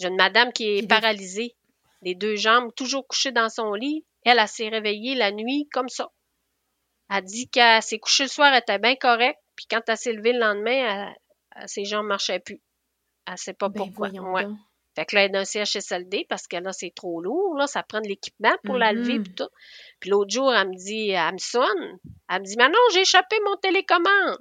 [0.00, 1.54] J'ai une madame qui est paralysée,
[2.00, 4.06] les deux jambes, toujours couchée dans son lit.
[4.24, 6.10] Elle, elle s'est réveillée la nuit comme ça.
[7.14, 10.12] Elle dit qu'elle s'est couchée le soir, elle était bien correcte, puis quand elle s'est
[10.12, 11.12] levée le lendemain,
[11.66, 12.60] ses jambes ne marchaient plus.
[13.26, 14.08] Elle ne sait pas ben, pourquoi.
[14.08, 14.46] Ouais.
[14.94, 17.66] Fait que là, elle est dans un CHSLD parce que là, c'est trop lourd, là,
[17.66, 19.22] ça prend de l'équipement pour la lever mm-hmm.
[19.22, 19.48] puis tout.
[20.00, 21.98] Puis l'autre jour, elle me dit, elle me sonne.
[22.30, 24.38] Elle me dit, Manon, j'ai échappé mon télécommande.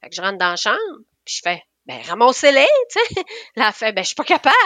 [0.00, 3.24] Fait que je rentre dans la chambre, puis je fais, ben, ramassez-les, tu sais.
[3.56, 4.56] Là, elle fait, ben, je suis pas capable.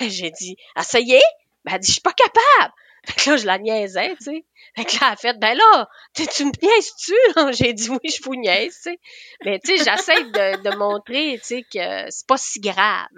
[0.00, 1.22] Ben, j'ai dit, essayez.
[1.64, 2.74] Ben, elle dit, je suis pas capable.
[3.06, 4.44] Fait que là, je la niaisais, tu sais.
[4.76, 7.14] Fait que là, elle a fait, ben là, tu me niaises-tu?
[7.62, 9.00] J'ai dit, oui, je vous niaise, tu sais.
[9.44, 13.08] Mais, tu sais, j'essaie de, de, montrer, tu sais, que c'est pas si grave,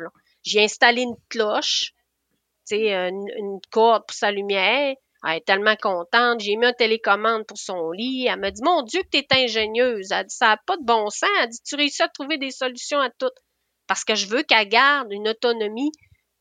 [0.42, 1.92] J'ai installé une cloche,
[2.68, 4.94] tu sais, une, une corde pour sa lumière.
[5.26, 6.40] Elle est tellement contente.
[6.40, 8.26] J'ai mis un télécommande pour son lit.
[8.28, 10.12] Elle m'a dit, mon Dieu, que t'es ingénieuse.
[10.12, 11.28] Elle dit, ça n'a pas de bon sens.
[11.40, 13.30] Elle dit, tu réussis à trouver des solutions à tout.
[13.88, 15.90] Parce que je veux qu'elle garde une autonomie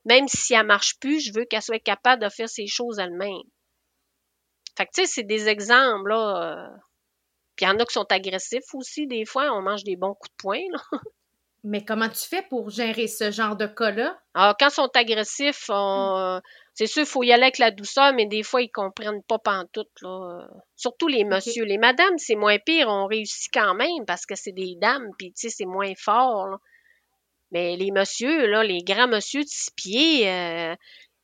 [0.05, 3.41] même si elle marche plus, je veux qu'elle soit capable de faire ses choses elle-même.
[4.77, 6.53] Fait que, tu sais, c'est des exemples, là.
[6.53, 6.77] Euh.
[7.55, 9.53] Puis il y en a qui sont agressifs aussi, des fois.
[9.53, 10.79] On mange des bons coups de poing, là.
[11.67, 14.19] Mais comment tu fais pour gérer ce genre de cas-là?
[14.35, 15.71] Alors, ah, quand ils sont agressifs,
[16.75, 19.39] c'est sûr, il faut y aller avec la douceur, mais des fois, ils comprennent pas
[19.39, 20.47] pantoute, là.
[20.75, 21.63] Surtout les messieurs.
[21.63, 22.87] Les madames, c'est moins pire.
[22.87, 26.45] On réussit quand même parce que c'est des dames, puis, tu sais, c'est moins fort,
[26.45, 26.57] là.
[27.51, 30.75] Mais les messieurs, là, les grands messieurs de six pieds, euh,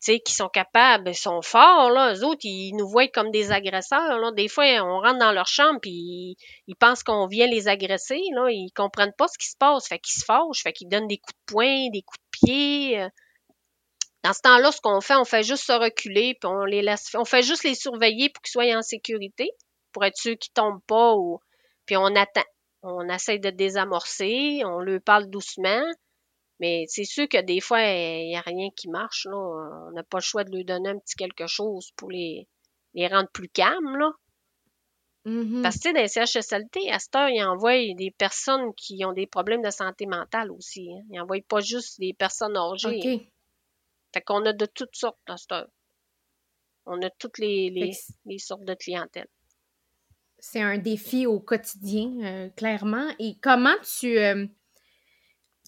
[0.01, 2.13] qui sont capables, sont forts, là.
[2.13, 4.31] Eux autres, ils nous voient comme des agresseurs, là.
[4.31, 6.35] Des fois, on rentre dans leur chambre, puis
[6.67, 8.49] ils, pensent qu'on vient les agresser, là.
[8.49, 9.87] Ils comprennent pas ce qui se passe.
[9.87, 12.99] Fait qu'ils se fâchent, fait qu'ils donnent des coups de poing, des coups de pied.
[12.99, 13.09] Euh.
[14.23, 17.09] Dans ce temps-là, ce qu'on fait, on fait juste se reculer, puis on les laisse,
[17.15, 19.49] on fait juste les surveiller pour qu'ils soient en sécurité,
[19.91, 21.15] pour être sûr qu'ils tombent pas,
[21.85, 22.43] puis on attend.
[22.83, 25.83] On essaie de désamorcer, on leur parle doucement,
[26.61, 29.25] mais c'est sûr que des fois, il n'y a rien qui marche.
[29.25, 29.35] Là.
[29.35, 32.47] On n'a pas le choix de lui donner un petit quelque chose pour les,
[32.93, 33.97] les rendre plus calmes.
[33.97, 34.11] Là.
[35.25, 35.63] Mm-hmm.
[35.63, 39.03] Parce que, tu sais, dans les CHSLT, à cette heure, ils envoient des personnes qui
[39.03, 40.87] ont des problèmes de santé mentale aussi.
[40.93, 41.01] Hein.
[41.09, 43.01] Ils n'envoient pas juste des personnes âgées.
[43.07, 43.19] Hein.
[44.13, 45.69] Fait qu'on a de toutes sortes à cette heure.
[46.85, 47.91] On a toutes les, les,
[48.25, 49.27] les sortes de clientèle.
[50.37, 53.07] c'est un défi au quotidien, euh, clairement.
[53.17, 54.45] Et comment tu, euh,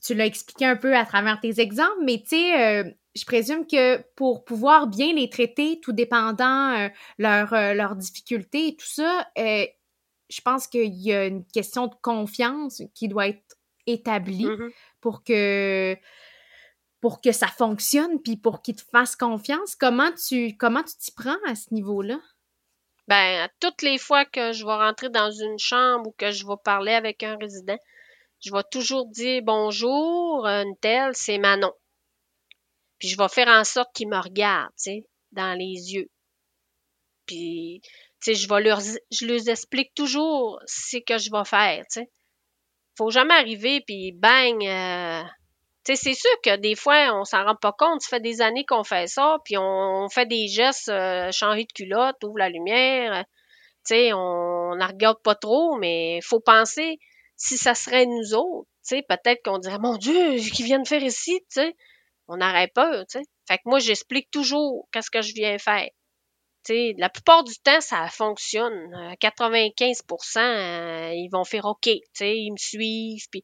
[0.03, 4.01] tu l'as expliqué un peu à travers tes exemples, mais tu sais, je présume que
[4.15, 9.27] pour pouvoir bien les traiter, tout dépendant leurs leur difficultés et tout ça,
[10.33, 14.71] je pense qu'il y a une question de confiance qui doit être établie mm-hmm.
[15.01, 15.95] pour que
[17.01, 19.75] pour que ça fonctionne puis pour qu'ils te fassent confiance.
[19.75, 22.19] Comment tu comment tu t'y prends à ce niveau-là?
[23.09, 26.55] Ben, toutes les fois que je vais rentrer dans une chambre ou que je vais
[26.63, 27.77] parler avec un résident,
[28.43, 31.73] je vais toujours dire bonjour, une telle, c'est Manon.
[32.99, 36.09] Puis je vais faire en sorte qu'ils me regardent, tu sais, dans les yeux.
[37.25, 37.91] Puis, tu
[38.21, 42.09] sais, je vais leur, je leur explique toujours ce que je vais faire, tu sais.
[42.97, 45.23] Faut jamais arriver puis bang, euh,
[45.85, 48.01] tu sais, c'est sûr que des fois, on s'en rend pas compte.
[48.01, 51.73] Ça fait des années qu'on fait ça, puis on, fait des gestes, euh, changer de
[51.73, 53.13] culotte, ouvre la lumière.
[53.13, 53.23] Euh,
[53.85, 56.99] tu sais, on ne regarde pas trop, mais faut penser,
[57.43, 61.41] si ça serait nous autres, peut-être qu'on dirait, mon Dieu, qu'ils viennent faire ici.
[62.29, 62.71] On n'aurait
[63.09, 63.23] sais.
[63.47, 65.89] Fait que moi, j'explique toujours qu'est-ce que je viens faire.
[66.69, 68.89] La plupart du temps, ça fonctionne.
[69.21, 71.87] 95% euh, ils vont faire OK,
[72.21, 73.43] ils me suivent, puis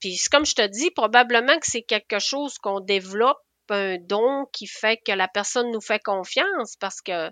[0.00, 3.38] puis comme je te dis, probablement que c'est quelque chose qu'on développe,
[3.68, 7.30] un don qui fait que la personne nous fait confiance parce que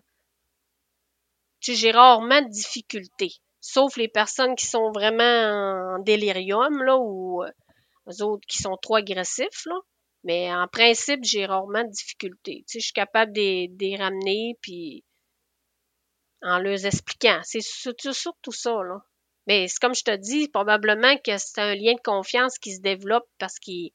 [1.60, 3.32] j'ai rarement de difficultés.
[3.60, 7.50] Sauf les personnes qui sont vraiment en délirium, là, ou euh,
[8.06, 9.76] les autres qui sont trop agressifs, là.
[10.24, 12.64] Mais en principe, j'ai rarement de difficultés.
[12.66, 15.04] Tu sais, je suis capable de, les ramener, puis
[16.42, 17.40] en leur expliquant.
[17.42, 19.02] C'est surtout ça, là.
[19.46, 22.80] Mais c'est comme je te dis, probablement que c'est un lien de confiance qui se
[22.80, 23.92] développe parce qu'ils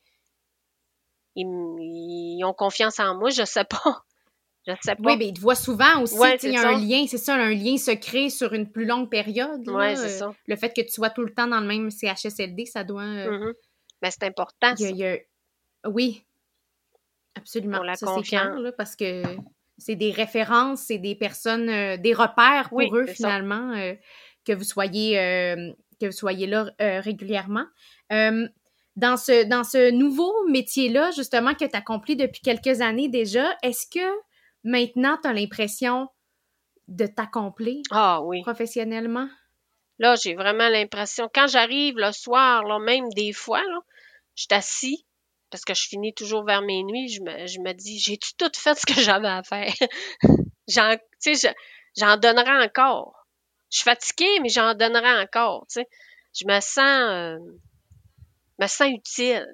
[1.36, 4.04] ils, ont confiance en moi, je sais pas.
[4.68, 5.02] Je sais pas.
[5.04, 6.16] Oui, mais ils te voient souvent aussi.
[6.44, 9.10] il y a un lien, c'est ça, un lien se crée sur une plus longue
[9.10, 9.62] période.
[9.68, 10.34] Oui, c'est ça.
[10.48, 13.06] Le fait que tu sois tout le temps dans le même CHSLD, ça doit.
[13.06, 13.54] Mais euh, mm-hmm.
[14.02, 14.74] ben, c'est important.
[15.88, 16.26] Oui.
[17.36, 17.78] Absolument.
[17.78, 18.58] Pour la ça, confiance.
[18.58, 19.24] Clair, parce que
[19.78, 23.74] c'est des références, c'est des personnes, euh, des repères pour eux, finalement.
[23.74, 23.94] Euh,
[24.46, 27.66] que vous soyez, euh, que vous soyez là régulièrement.
[28.12, 33.88] Dans ce, dans ce nouveau métier-là, justement, que tu accomplis depuis quelques années déjà, est-ce
[33.88, 34.08] que
[34.66, 36.10] maintenant, tu as l'impression
[36.88, 38.42] de t'accomplir ah, oui.
[38.42, 39.30] professionnellement?
[39.98, 43.80] Là, j'ai vraiment l'impression, quand j'arrive le soir, là, même des fois, là,
[44.36, 45.06] je suis assis,
[45.50, 48.78] parce que je finis toujours vers minuit, je me, je me dis, j'ai-tu tout fait
[48.78, 49.72] ce que j'avais à faire?
[50.68, 50.98] j'en,
[51.96, 53.26] j'en donnerai encore
[53.76, 55.88] je suis fatiguée, mais j'en donnerai encore, tu sais.
[56.34, 57.38] Je me sens, euh,
[58.60, 59.48] me sens utile.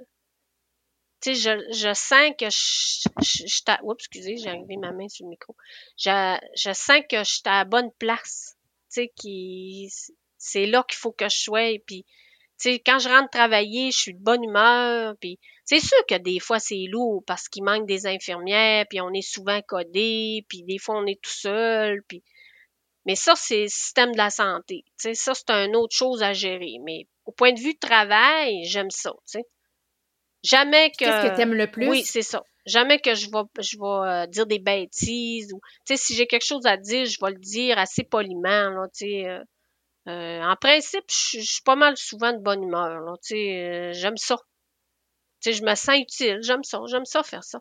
[1.22, 5.08] Tu sais, je, je sens que je, je, je Oups, excusez, j'ai arrivé ma main
[5.08, 5.56] sur le micro.
[5.98, 8.56] Je, je sens que je suis à la bonne place.
[8.92, 9.90] Tu sais, qui,
[10.38, 11.80] c'est là qu'il faut que je sois.
[11.86, 12.04] Puis,
[12.60, 15.16] tu sais, quand je rentre travailler, je suis de bonne humeur.
[15.22, 19.14] Puis, c'est sûr que des fois, c'est lourd parce qu'il manque des infirmières, puis on
[19.14, 22.02] est souvent codé, puis des fois, on est tout seul.
[22.08, 22.24] Puis,
[23.06, 24.86] mais ça, c'est le système de la santé.
[24.98, 26.78] sais, ça, c'est une autre chose à gérer.
[26.84, 29.14] Mais au point de vue travail, j'aime ça.
[29.26, 29.46] sais.
[30.44, 30.98] Jamais que.
[30.98, 31.88] Qu'est-ce que t'aimes le plus?
[31.88, 32.44] Oui, c'est ça.
[32.66, 36.28] Jamais que je vais, je vais euh, dire des bêtises ou, tu sais, si j'ai
[36.28, 39.26] quelque chose à dire, je vais le dire assez poliment, là, tu sais.
[39.28, 39.44] Euh,
[40.08, 43.94] euh, en principe, je suis pas mal souvent de bonne humeur, là, tu sais.
[43.94, 44.38] j'aime ça.
[45.42, 46.40] Tu sais, je me sens utile.
[46.42, 46.80] J'aime ça.
[46.88, 47.60] J'aime ça faire ça.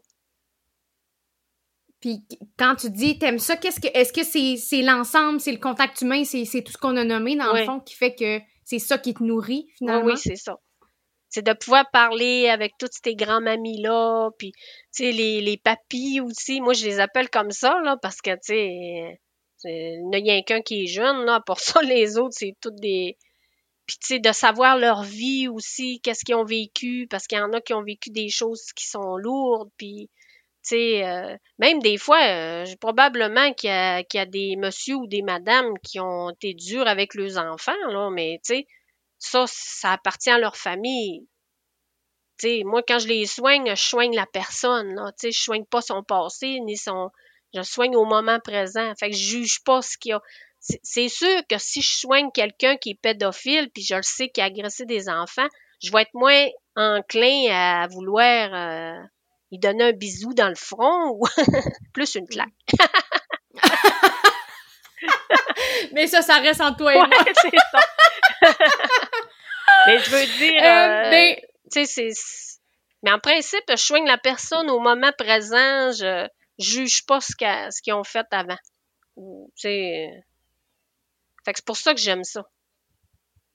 [2.01, 2.23] Puis
[2.59, 6.01] quand tu dis t'aimes ça, qu'est-ce que est-ce que c'est c'est l'ensemble, c'est le contact
[6.01, 8.79] humain, c'est c'est tout ce qu'on a nommé dans le fond qui fait que c'est
[8.79, 10.07] ça qui te nourrit finalement.
[10.07, 10.59] Oui, c'est ça.
[11.31, 14.61] C'est de pouvoir parler avec toutes ces grands mamies là, puis tu
[14.91, 16.61] sais les les papis aussi.
[16.61, 19.21] Moi je les appelle comme ça là parce que tu sais
[19.65, 23.17] il n'y a qu'un qui est jeune là, pour ça les autres c'est toutes des
[23.87, 27.41] puis tu sais de savoir leur vie aussi, qu'est-ce qu'ils ont vécu parce qu'il y
[27.41, 30.11] en a qui ont vécu des choses qui sont lourdes puis
[30.63, 34.97] sais, euh, même des fois, euh, probablement qu'il y, a, qu'il y a des messieurs
[34.97, 38.67] ou des madames qui ont été durs avec leurs enfants, là, mais tu sais,
[39.21, 41.29] ça, ça appartient à leur famille.
[42.39, 45.41] Tu sais, moi, quand je les soigne, je soigne la personne, là, tu sais, je
[45.41, 47.11] soigne pas son passé, ni son...
[47.53, 48.93] Je soigne au moment présent.
[48.99, 50.23] Fait que je juge pas ce qu'il y a.
[50.61, 54.43] C'est sûr que si je soigne quelqu'un qui est pédophile, puis je le sais qu'il
[54.43, 55.49] a agressé des enfants,
[55.83, 56.47] je vais être moins
[56.77, 58.55] enclin à vouloir...
[58.55, 59.03] Euh,
[59.51, 61.27] il donnait un bisou dans le front ou
[61.93, 62.49] plus une claque.
[65.93, 67.09] Mais ça, ça reste en toi et moi.
[67.43, 67.81] c'est ça.
[69.87, 71.43] Mais je veux dire, euh, euh, mais...
[71.73, 72.11] tu sais, c'est...
[73.03, 76.29] Mais en principe, je soigne la personne au moment présent, je
[76.59, 77.35] juge pas ce
[77.81, 78.59] qu'ils ont fait avant.
[79.17, 79.23] Tu
[79.57, 80.11] sais,
[81.45, 82.47] Fait que c'est pour ça que j'aime ça.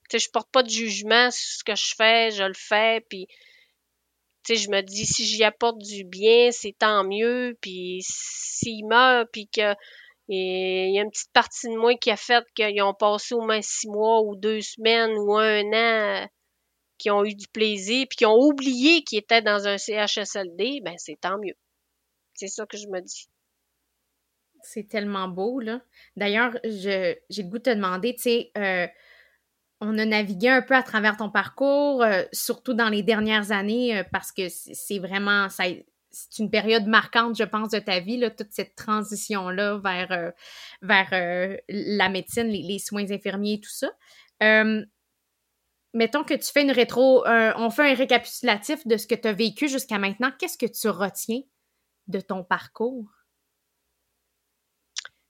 [0.10, 3.06] Tu sais, je porte pas de jugement sur ce que je fais, je le fais,
[3.08, 3.28] puis
[4.44, 8.86] tu sais, je me dis si j'y apporte du bien, c'est tant mieux, puis s'il
[8.88, 9.74] meurt, puis que
[10.28, 13.42] il y a une petite partie de moi qui a fait qu'ils ont passé au
[13.42, 16.28] moins six mois ou deux semaines ou un an
[16.98, 20.96] qui ont eu du plaisir, puis qui ont oublié qu'ils étaient dans un CHSLD, ben
[20.98, 21.56] c'est tant mieux.
[22.34, 23.28] C'est ça que je me dis.
[24.62, 25.82] C'est tellement beau, là.
[26.16, 28.88] D'ailleurs, j'ai le goût de te demander, tu sais, euh,
[29.82, 34.00] on a navigué un peu à travers ton parcours, euh, surtout dans les dernières années,
[34.00, 35.66] euh, parce que c'est vraiment, ça,
[36.16, 40.34] c'est une période marquante, je pense, de ta vie, là, toute cette transition-là vers,
[40.82, 43.90] vers la médecine, les, soins infirmiers et tout ça
[45.94, 49.34] mettons que tu fais une rétro, on fait un récapitulatif de ce que tu as
[49.34, 50.32] vécu jusqu'à maintenant.
[50.38, 51.42] Qu'est-ce que tu retiens
[52.08, 53.10] de ton parcours?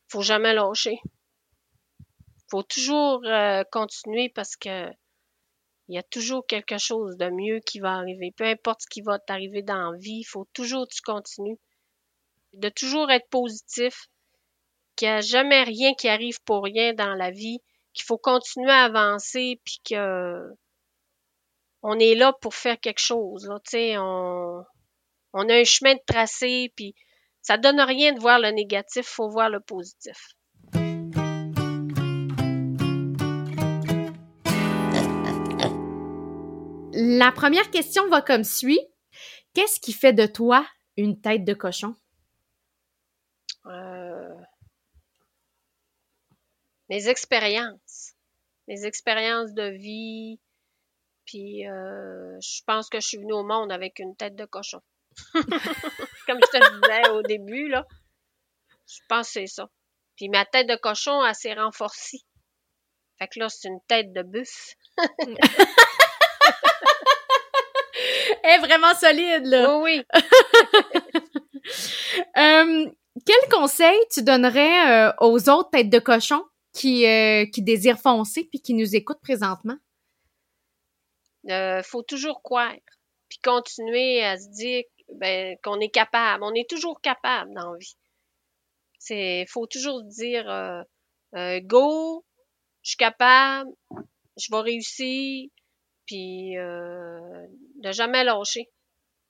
[0.10, 1.00] Faut jamais lâcher.
[2.50, 4.90] Faut toujours euh, continuer parce que
[5.88, 8.34] il y a toujours quelque chose de mieux qui va arriver.
[8.36, 11.60] Peu importe ce qui va t'arriver dans la vie, il faut toujours que tu continues.
[12.54, 14.08] De toujours être positif,
[14.96, 17.60] qu'il n'y a jamais rien qui arrive pour rien dans la vie
[17.96, 20.54] qu'il faut continuer à avancer puis que
[21.82, 23.48] on est là pour faire quelque chose.
[23.48, 23.60] Là,
[24.02, 24.64] on,
[25.34, 26.96] on a un chemin de tracé, puis
[27.42, 30.36] ça donne rien de voir le négatif, faut voir le positif.
[36.98, 38.80] La première question va comme suit.
[39.54, 40.66] Qu'est-ce qui fait de toi
[40.96, 41.94] une tête de cochon?
[43.66, 44.34] Euh,
[46.88, 48.14] mes expériences,
[48.70, 50.40] mes expériences de vie,
[51.26, 54.82] puis euh, je pense que je suis venue au monde avec une tête de cochon.
[55.34, 57.86] Comme je te disais au début, là.
[58.88, 59.70] Je pense que c'est ça.
[60.16, 62.22] Puis ma tête de cochon, elle s'est renforcée.
[63.18, 64.76] Fait que là, c'est une tête de bœuf.
[68.50, 69.78] est vraiment solide, là.
[69.78, 70.22] Oui, oui.
[72.38, 72.86] Euh,
[73.26, 76.44] quel conseil tu donnerais euh, aux autres têtes de cochon
[76.74, 79.78] qui, euh, qui désirent foncer puis qui nous écoutent présentement?
[81.50, 82.76] Euh, faut toujours croire,
[83.30, 84.84] puis continuer à se dire
[85.16, 86.44] ben, qu'on est capable.
[86.44, 87.98] On est toujours capable dans la vie.
[89.00, 90.46] C'est, faut toujours dire
[91.64, 92.26] go,
[92.84, 93.72] je suis capable,
[94.38, 95.50] je vais réussir,
[96.06, 98.70] puis euh, de jamais lâcher.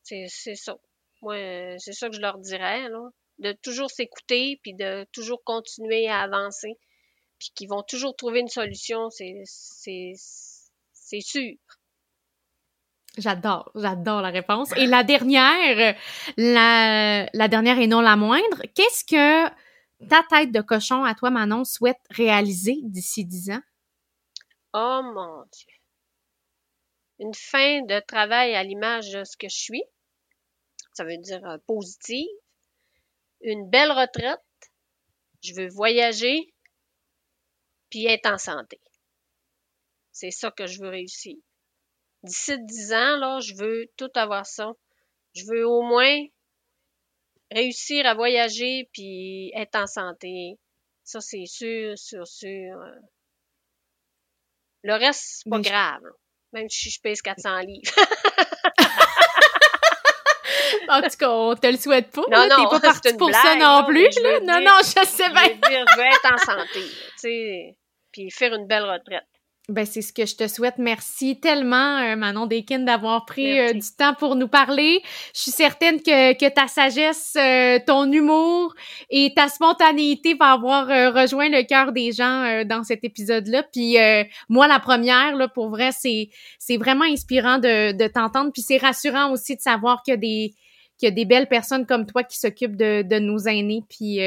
[0.04, 0.78] C'est, ça.
[1.22, 3.10] Moi, c'est ça que je leur dirais, là.
[3.40, 6.78] De toujours s'écouter, puis de toujours continuer à avancer
[7.40, 9.44] puis qu'ils vont toujours trouver une solution, c'est
[11.22, 11.56] sûr.
[13.18, 14.72] J'adore, j'adore la réponse.
[14.76, 15.96] Et la dernière,
[16.38, 19.50] la, la dernière et non la moindre, qu'est-ce que
[20.10, 23.62] ta tête de cochon à toi, Manon, souhaite réaliser d'ici dix ans?
[24.74, 25.72] Oh mon Dieu.
[27.20, 29.84] Une fin de travail à l'image de ce que je suis.
[30.94, 32.28] Ça veut dire euh, positive.
[33.42, 34.40] Une belle retraite.
[35.44, 36.54] Je veux voyager
[37.90, 38.82] puis être en santé.
[40.12, 41.36] C'est ça que je veux réussir.
[42.24, 44.74] D'ici dix ans, là, je veux tout avoir ça.
[45.36, 46.26] Je veux au moins
[47.52, 50.58] réussir à voyager puis être en santé.
[51.04, 52.82] Ça, c'est sûr, sûr, sûr.
[54.84, 56.04] Le reste, c'est pas grave.
[56.56, 57.92] Même si je pèse 400 livres.
[60.88, 62.22] en tout cas, on te le souhaite pas.
[62.32, 64.08] Non, non, t'es pas parti pour ça non plus.
[64.42, 65.50] Non, non, je sais bien.
[65.50, 67.76] Je veux être en santé, tu sais,
[68.10, 69.28] puis faire une belle retraite.
[69.68, 70.76] Ben, c'est ce que je te souhaite.
[70.78, 75.02] Merci tellement, euh, Manon Deskin, d'avoir pris euh, du temps pour nous parler.
[75.34, 78.76] Je suis certaine que, que ta sagesse, euh, ton humour
[79.10, 83.64] et ta spontanéité va avoir rejoint le cœur des gens dans cet épisode-là.
[83.64, 83.98] Puis
[84.50, 88.52] moi, la première, là, pour vrai, c'est c'est vraiment inspirant de, de t'entendre.
[88.54, 90.54] Puis c'est rassurant aussi de savoir qu'il y a des
[90.98, 93.84] qu'il y a des belles personnes comme toi qui s'occupent de, de nos aînés.
[93.90, 94.20] Puis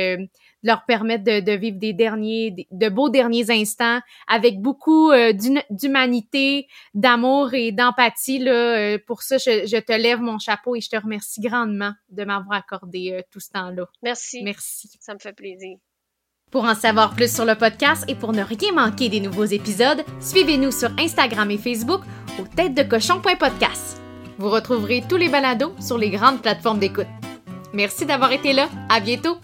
[0.62, 5.32] leur permettre de, vivre des derniers, de beaux derniers instants avec beaucoup euh,
[5.70, 8.38] d'humanité, d'amour et d'empathie.
[8.38, 12.24] Là, euh, pour ça, je, te lève mon chapeau et je te remercie grandement de
[12.24, 13.86] m'avoir accordé euh, tout ce temps-là.
[14.02, 14.42] Merci.
[14.42, 14.90] Merci.
[15.00, 15.76] Ça me fait plaisir.
[16.50, 20.02] Pour en savoir plus sur le podcast et pour ne rien manquer des nouveaux épisodes,
[20.20, 22.00] suivez-nous sur Instagram et Facebook
[22.40, 24.00] au tête de cochon.podcast.
[24.38, 27.06] Vous retrouverez tous les balados sur les grandes plateformes d'écoute.
[27.74, 28.68] Merci d'avoir été là.
[28.88, 29.36] À bientôt.